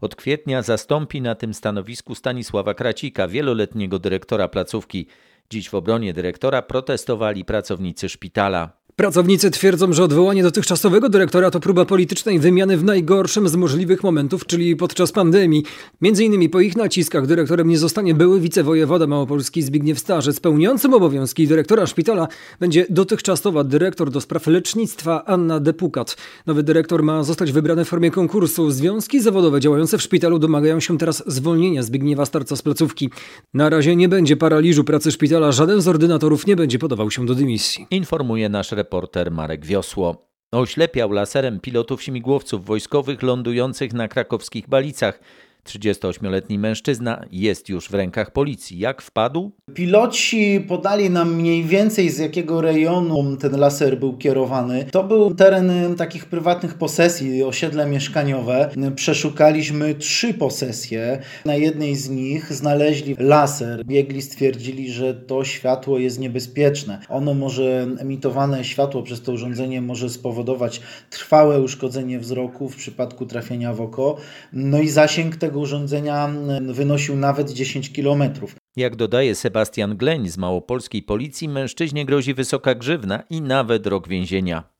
Od 0.00 0.16
kwietnia 0.16 0.62
zastąpi 0.62 1.20
na 1.20 1.34
tym 1.34 1.54
stanowisku 1.54 2.14
Stanisława 2.14 2.74
Kracika, 2.74 3.28
wieloletniego 3.28 3.98
dyrektora 3.98 4.48
placówki. 4.48 5.06
Dziś 5.50 5.68
w 5.68 5.74
obronie 5.74 6.12
dyrektora 6.12 6.62
protestowali 6.62 7.44
pracownicy 7.44 8.08
szpitala. 8.08 8.70
Pracownicy 8.96 9.50
twierdzą, 9.50 9.92
że 9.92 10.04
odwołanie 10.04 10.42
dotychczasowego 10.42 11.08
dyrektora 11.08 11.50
to 11.50 11.60
próba 11.60 11.84
politycznej 11.84 12.38
wymiany 12.38 12.76
w 12.76 12.84
najgorszym 12.84 13.48
z 13.48 13.56
możliwych 13.56 14.02
momentów, 14.02 14.46
czyli 14.46 14.76
podczas 14.76 15.12
pandemii. 15.12 15.64
Między 16.00 16.24
innymi 16.24 16.48
po 16.48 16.60
ich 16.60 16.76
naciskach 16.76 17.26
dyrektorem 17.26 17.68
nie 17.68 17.78
zostanie 17.78 18.14
były 18.14 18.40
wicewojewoda 18.40 19.06
małopolski 19.06 19.62
Zbigniew 19.62 19.98
Starzec. 19.98 20.40
Pełniącym 20.40 20.94
obowiązki 20.94 21.46
dyrektora 21.46 21.86
szpitala 21.86 22.28
będzie 22.60 22.86
dotychczasowa 22.90 23.64
dyrektor 23.64 24.10
do 24.10 24.20
spraw 24.20 24.46
lecznictwa 24.46 25.24
Anna 25.24 25.60
Depukat. 25.60 26.16
Nowy 26.46 26.62
dyrektor 26.62 27.02
ma 27.02 27.22
zostać 27.24 27.52
wybrany 27.52 27.84
w 27.84 27.88
formie 27.88 28.10
konkursu. 28.10 28.70
Związki 28.70 29.20
zawodowe 29.20 29.60
działające 29.60 29.98
w 29.98 30.02
szpitalu 30.02 30.38
domagają 30.38 30.80
się 30.80 30.98
teraz 30.98 31.22
zwolnienia 31.26 31.82
Zbigniewa 31.82 32.26
Starca 32.26 32.56
z 32.56 32.62
placówki. 32.62 33.10
Na 33.54 33.70
razie 33.70 33.96
nie 33.96 34.08
będzie 34.08 34.36
paraliżu 34.36 34.84
pracy 34.84 35.12
szpitala, 35.12 35.52
żaden 35.52 35.80
z 35.80 35.88
ordynatorów 35.88 36.46
nie 36.46 36.56
będzie 36.56 36.78
podawał 36.78 37.10
się 37.10 37.26
do 37.26 37.34
dymisji. 37.34 37.86
Informuje 37.90 38.48
nasz 38.48 38.72
reporter 38.72 38.85
Marek 39.30 39.66
Wiosło. 39.66 40.26
Oślepiał 40.52 41.12
laserem 41.12 41.60
pilotów 41.60 42.02
śmigłowców 42.02 42.64
wojskowych 42.64 43.22
lądujących 43.22 43.92
na 43.92 44.08
krakowskich 44.08 44.68
balicach. 44.68 45.20
38-letni 45.66 46.58
mężczyzna 46.58 47.24
jest 47.32 47.68
już 47.68 47.88
w 47.88 47.94
rękach 47.94 48.32
policji. 48.32 48.78
Jak 48.78 49.02
wpadł? 49.02 49.52
Piloci 49.74 50.60
podali 50.68 51.10
nam 51.10 51.34
mniej 51.34 51.64
więcej 51.64 52.10
z 52.10 52.18
jakiego 52.18 52.60
rejonu 52.60 53.36
ten 53.36 53.56
laser 53.56 53.98
był 53.98 54.16
kierowany. 54.16 54.86
To 54.90 55.04
był 55.04 55.34
teren 55.34 55.94
takich 55.96 56.24
prywatnych 56.24 56.74
posesji, 56.74 57.42
osiedle 57.42 57.86
mieszkaniowe. 57.86 58.70
Przeszukaliśmy 58.96 59.94
trzy 59.94 60.34
posesje. 60.34 61.18
Na 61.44 61.54
jednej 61.54 61.96
z 61.96 62.08
nich 62.10 62.52
znaleźli 62.52 63.16
laser. 63.18 63.84
Biegli 63.84 64.22
stwierdzili, 64.22 64.92
że 64.92 65.14
to 65.14 65.44
światło 65.44 65.98
jest 65.98 66.18
niebezpieczne. 66.18 67.00
Ono 67.08 67.34
może, 67.34 67.86
emitowane 67.98 68.64
światło 68.64 69.02
przez 69.02 69.22
to 69.22 69.32
urządzenie 69.32 69.82
może 69.82 70.10
spowodować 70.10 70.80
trwałe 71.10 71.60
uszkodzenie 71.60 72.18
wzroku 72.18 72.68
w 72.68 72.76
przypadku 72.76 73.26
trafienia 73.26 73.74
w 73.74 73.80
oko. 73.80 74.16
No 74.52 74.80
i 74.80 74.88
zasięg 74.88 75.36
tego 75.36 75.55
urządzenia 75.56 76.30
wynosił 76.68 77.16
nawet 77.16 77.50
10 77.50 77.92
kilometrów. 77.92 78.56
Jak 78.76 78.96
dodaje 78.96 79.34
Sebastian 79.34 79.96
Gleń 79.96 80.28
z 80.28 80.38
małopolskiej 80.38 81.02
policji, 81.02 81.48
mężczyźnie 81.48 82.04
grozi 82.04 82.34
wysoka 82.34 82.74
grzywna 82.74 83.22
i 83.30 83.42
nawet 83.42 83.86
rok 83.86 84.08
więzienia. 84.08 84.75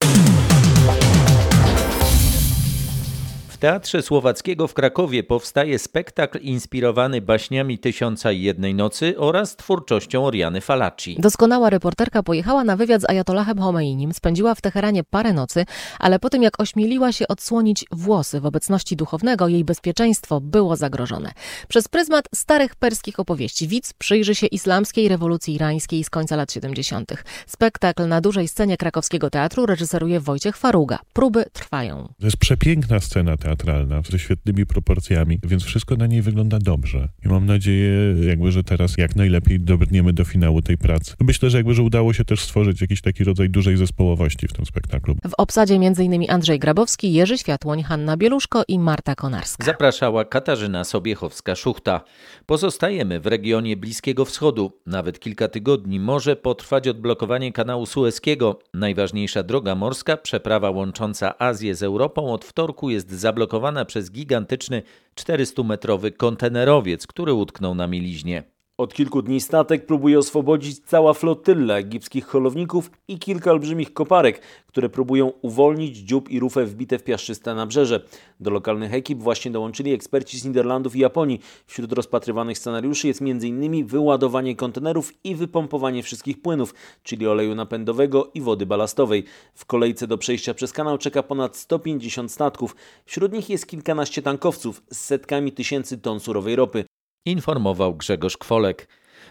W 3.56 3.58
Teatrze 3.58 4.02
Słowackiego 4.02 4.68
w 4.68 4.74
Krakowie 4.74 5.22
powstaje 5.22 5.78
spektakl 5.78 6.38
inspirowany 6.38 7.20
baśniami 7.20 7.78
Tysiąca 7.78 8.32
i 8.32 8.42
Jednej 8.42 8.74
Nocy 8.74 9.18
oraz 9.18 9.56
twórczością 9.56 10.26
Oriany 10.26 10.60
Falaci. 10.60 11.16
Doskonała 11.18 11.70
reporterka 11.70 12.22
pojechała 12.22 12.64
na 12.64 12.76
wywiad 12.76 13.02
z 13.02 13.10
Ajatollahem 13.10 13.58
Homeinim, 13.58 14.12
spędziła 14.14 14.54
w 14.54 14.60
Teheranie 14.60 15.04
parę 15.04 15.32
nocy, 15.32 15.64
ale 15.98 16.18
po 16.18 16.30
tym 16.30 16.42
jak 16.42 16.60
ośmieliła 16.60 17.12
się 17.12 17.28
odsłonić 17.28 17.84
włosy 17.90 18.40
w 18.40 18.46
obecności 18.46 18.96
duchownego, 18.96 19.48
jej 19.48 19.64
bezpieczeństwo 19.64 20.40
było 20.40 20.76
zagrożone. 20.76 21.32
Przez 21.68 21.88
pryzmat 21.88 22.24
starych 22.34 22.74
perskich 22.74 23.20
opowieści 23.20 23.68
widz 23.68 23.92
przyjrzy 23.92 24.34
się 24.34 24.46
islamskiej 24.46 25.08
rewolucji 25.08 25.54
irańskiej 25.54 26.04
z 26.04 26.10
końca 26.10 26.36
lat 26.36 26.52
70. 26.52 27.12
Spektakl 27.46 28.08
na 28.08 28.20
dużej 28.20 28.48
scenie 28.48 28.76
krakowskiego 28.76 29.30
teatru 29.30 29.66
reżyseruje 29.66 30.20
Wojciech 30.20 30.56
Faruga. 30.56 30.98
Próby 31.12 31.44
trwają. 31.52 32.08
To 32.20 32.26
jest 32.26 32.36
przepiękna 32.36 33.00
scena 33.00 33.36
teatralna, 33.46 34.02
ze 34.10 34.18
świetnymi 34.18 34.66
proporcjami, 34.66 35.38
więc 35.42 35.64
wszystko 35.64 35.96
na 35.96 36.06
niej 36.06 36.22
wygląda 36.22 36.58
dobrze. 36.58 37.08
I 37.24 37.28
mam 37.28 37.46
nadzieję, 37.46 38.14
jakby, 38.28 38.52
że 38.52 38.64
teraz 38.64 38.98
jak 38.98 39.16
najlepiej 39.16 39.60
dobrniemy 39.60 40.12
do 40.12 40.24
finału 40.24 40.62
tej 40.62 40.78
pracy. 40.78 41.14
Myślę, 41.20 41.50
że 41.50 41.58
jakby, 41.58 41.74
że 41.74 41.82
udało 41.82 42.12
się 42.12 42.24
też 42.24 42.40
stworzyć 42.40 42.80
jakiś 42.80 43.00
taki 43.00 43.24
rodzaj 43.24 43.50
dużej 43.50 43.76
zespołowości 43.76 44.48
w 44.48 44.52
tym 44.52 44.66
spektaklu. 44.66 45.14
W 45.14 45.34
obsadzie 45.38 45.74
m.in. 45.74 46.30
Andrzej 46.30 46.58
Grabowski, 46.58 47.12
Jerzy 47.12 47.38
Światłoń, 47.38 47.82
Hanna 47.82 48.16
Bieluszko 48.16 48.62
i 48.68 48.78
Marta 48.78 49.14
Konarska. 49.14 49.64
Zapraszała 49.64 50.24
Katarzyna 50.24 50.82
Sobiechowska-Szuchta. 50.82 52.00
Pozostajemy 52.46 53.20
w 53.20 53.26
regionie 53.26 53.76
Bliskiego 53.76 54.24
Wschodu. 54.24 54.72
Nawet 54.86 55.20
kilka 55.20 55.48
tygodni 55.48 56.00
może 56.00 56.36
potrwać 56.36 56.88
odblokowanie 56.88 57.52
kanału 57.52 57.86
Sueskiego. 57.86 58.58
Najważniejsza 58.74 59.42
droga 59.42 59.74
morska, 59.74 60.16
przeprawa 60.16 60.70
łącząca 60.70 61.38
Azję 61.38 61.74
z 61.74 61.82
Europą 61.82 62.32
od 62.32 62.44
wtorku 62.44 62.90
jest 62.90 63.10
zablokowana 63.10 63.35
przez 63.84 64.10
gigantyczny 64.10 64.82
400-metrowy 65.14 66.16
kontenerowiec, 66.16 67.06
który 67.06 67.32
utknął 67.32 67.74
na 67.74 67.86
mieliźnie. 67.86 68.55
Od 68.78 68.94
kilku 68.94 69.22
dni 69.22 69.40
statek 69.40 69.86
próbuje 69.86 70.18
oswobodzić 70.18 70.78
cała 70.78 71.14
flotylla 71.14 71.78
egipskich 71.78 72.26
holowników 72.26 72.90
i 73.08 73.18
kilka 73.18 73.50
olbrzymich 73.50 73.92
koparek, 73.94 74.40
które 74.66 74.88
próbują 74.88 75.32
uwolnić 75.42 75.96
dziób 75.96 76.30
i 76.30 76.40
rufę 76.40 76.66
wbite 76.66 76.98
w 76.98 77.04
piaszczyste 77.04 77.54
nabrzeże. 77.54 78.04
Do 78.40 78.50
lokalnych 78.50 78.94
ekip 78.94 79.18
właśnie 79.18 79.50
dołączyli 79.50 79.92
eksperci 79.92 80.38
z 80.38 80.44
Niderlandów 80.44 80.96
i 80.96 80.98
Japonii. 80.98 81.40
Wśród 81.66 81.92
rozpatrywanych 81.92 82.58
scenariuszy 82.58 83.08
jest 83.08 83.22
m.in. 83.22 83.86
wyładowanie 83.86 84.56
kontenerów 84.56 85.12
i 85.24 85.34
wypompowanie 85.34 86.02
wszystkich 86.02 86.42
płynów, 86.42 86.74
czyli 87.02 87.26
oleju 87.26 87.54
napędowego 87.54 88.30
i 88.34 88.40
wody 88.40 88.66
balastowej. 88.66 89.24
W 89.54 89.64
kolejce 89.64 90.06
do 90.06 90.18
przejścia 90.18 90.54
przez 90.54 90.72
kanał 90.72 90.98
czeka 90.98 91.22
ponad 91.22 91.56
150 91.56 92.32
statków. 92.32 92.76
Wśród 93.04 93.32
nich 93.32 93.50
jest 93.50 93.66
kilkanaście 93.66 94.22
tankowców 94.22 94.82
z 94.92 95.00
setkami 95.00 95.52
tysięcy 95.52 95.98
ton 95.98 96.20
surowej 96.20 96.56
ropy 96.56 96.84
informował 97.26 97.94
Grzegorz 97.94 98.36
Kwolek. 98.36 98.88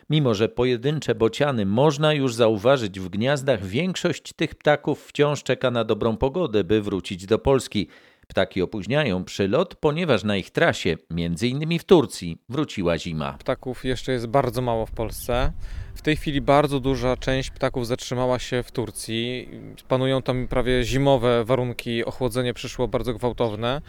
Mimo, 0.09 0.33
że 0.33 0.49
pojedyncze 0.49 1.15
bociany 1.15 1.65
można 1.65 2.13
już 2.13 2.33
zauważyć 2.33 2.99
w 2.99 3.09
gniazdach, 3.09 3.65
większość 3.65 4.33
tych 4.33 4.55
ptaków 4.55 5.05
wciąż 5.07 5.43
czeka 5.43 5.71
na 5.71 5.83
dobrą 5.83 6.17
pogodę, 6.17 6.63
by 6.63 6.81
wrócić 6.81 7.25
do 7.25 7.39
Polski. 7.39 7.87
Ptaki 8.27 8.61
opóźniają 8.61 9.23
przylot, 9.23 9.75
ponieważ 9.75 10.23
na 10.23 10.37
ich 10.37 10.49
trasie, 10.49 10.97
między 11.11 11.47
innymi 11.47 11.79
w 11.79 11.83
Turcji, 11.83 12.37
wróciła 12.49 12.97
zima. 12.97 13.33
Ptaków 13.33 13.85
jeszcze 13.85 14.11
jest 14.11 14.27
bardzo 14.27 14.61
mało 14.61 14.85
w 14.85 14.91
Polsce. 14.91 15.51
W 15.95 16.01
tej 16.01 16.15
chwili 16.15 16.41
bardzo 16.41 16.79
duża 16.79 17.17
część 17.17 17.49
ptaków 17.49 17.87
zatrzymała 17.87 18.39
się 18.39 18.63
w 18.63 18.71
Turcji. 18.71 19.49
Panują 19.87 20.21
tam 20.21 20.47
prawie 20.47 20.83
zimowe 20.83 21.45
warunki, 21.45 22.05
ochłodzenie 22.05 22.53
przyszło 22.53 22.87
bardzo 22.87 23.13
gwałtowne. 23.13 23.81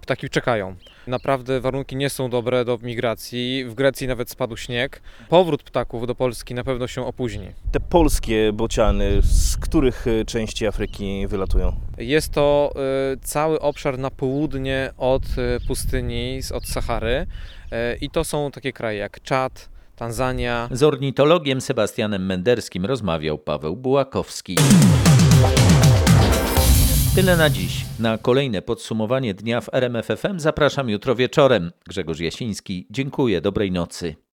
Ptaki 0.00 0.30
czekają. 0.30 0.76
Naprawdę 1.06 1.60
warunki 1.60 1.96
nie 1.96 2.10
są 2.10 2.30
dobre 2.30 2.64
do 2.64 2.78
migracji. 2.82 3.64
W 3.64 3.74
Grecji 3.74 4.06
nawet 4.06 4.30
spadł 4.30 4.56
śnieg. 4.56 5.02
Powrót 5.28 5.62
ptaków 5.62 6.06
do 6.06 6.14
Polski 6.14 6.54
na 6.54 6.64
pewno 6.64 6.86
się 6.86 7.06
opóźni. 7.06 7.48
Te 7.72 7.80
polskie 7.80 8.52
bociany, 8.52 9.22
z 9.22 9.56
których 9.56 10.06
części 10.26 10.66
Afryki 10.66 11.26
wylatują? 11.26 11.72
Jest 11.98 12.32
to 12.32 12.74
y, 13.14 13.18
cały 13.22 13.60
obszar 13.60 13.98
na 13.98 14.10
południe 14.10 14.90
od 14.96 15.22
e, 15.22 15.60
pustyni, 15.66 16.40
od 16.54 16.68
Sahary. 16.68 17.26
E, 17.72 17.96
I 17.96 18.10
to 18.10 18.24
są 18.24 18.50
takie 18.50 18.72
kraje 18.72 18.98
jak 18.98 19.22
Czad, 19.22 19.68
Tanzania. 19.98 20.68
Z 20.72 20.82
ornitologiem 20.82 21.60
Sebastianem 21.60 22.26
Menderskim 22.26 22.86
rozmawiał 22.86 23.38
Paweł 23.38 23.76
Bułakowski. 23.76 24.56
Tyle 27.14 27.36
na 27.36 27.50
dziś. 27.50 27.84
Na 27.98 28.18
kolejne 28.18 28.62
podsumowanie 28.62 29.34
dnia 29.34 29.60
w 29.60 29.74
RMFFM 29.74 30.40
zapraszam 30.40 30.90
jutro 30.90 31.14
wieczorem. 31.14 31.70
Grzegorz 31.86 32.20
Jasiński, 32.20 32.86
dziękuję, 32.90 33.40
dobrej 33.40 33.72
nocy. 33.72 34.14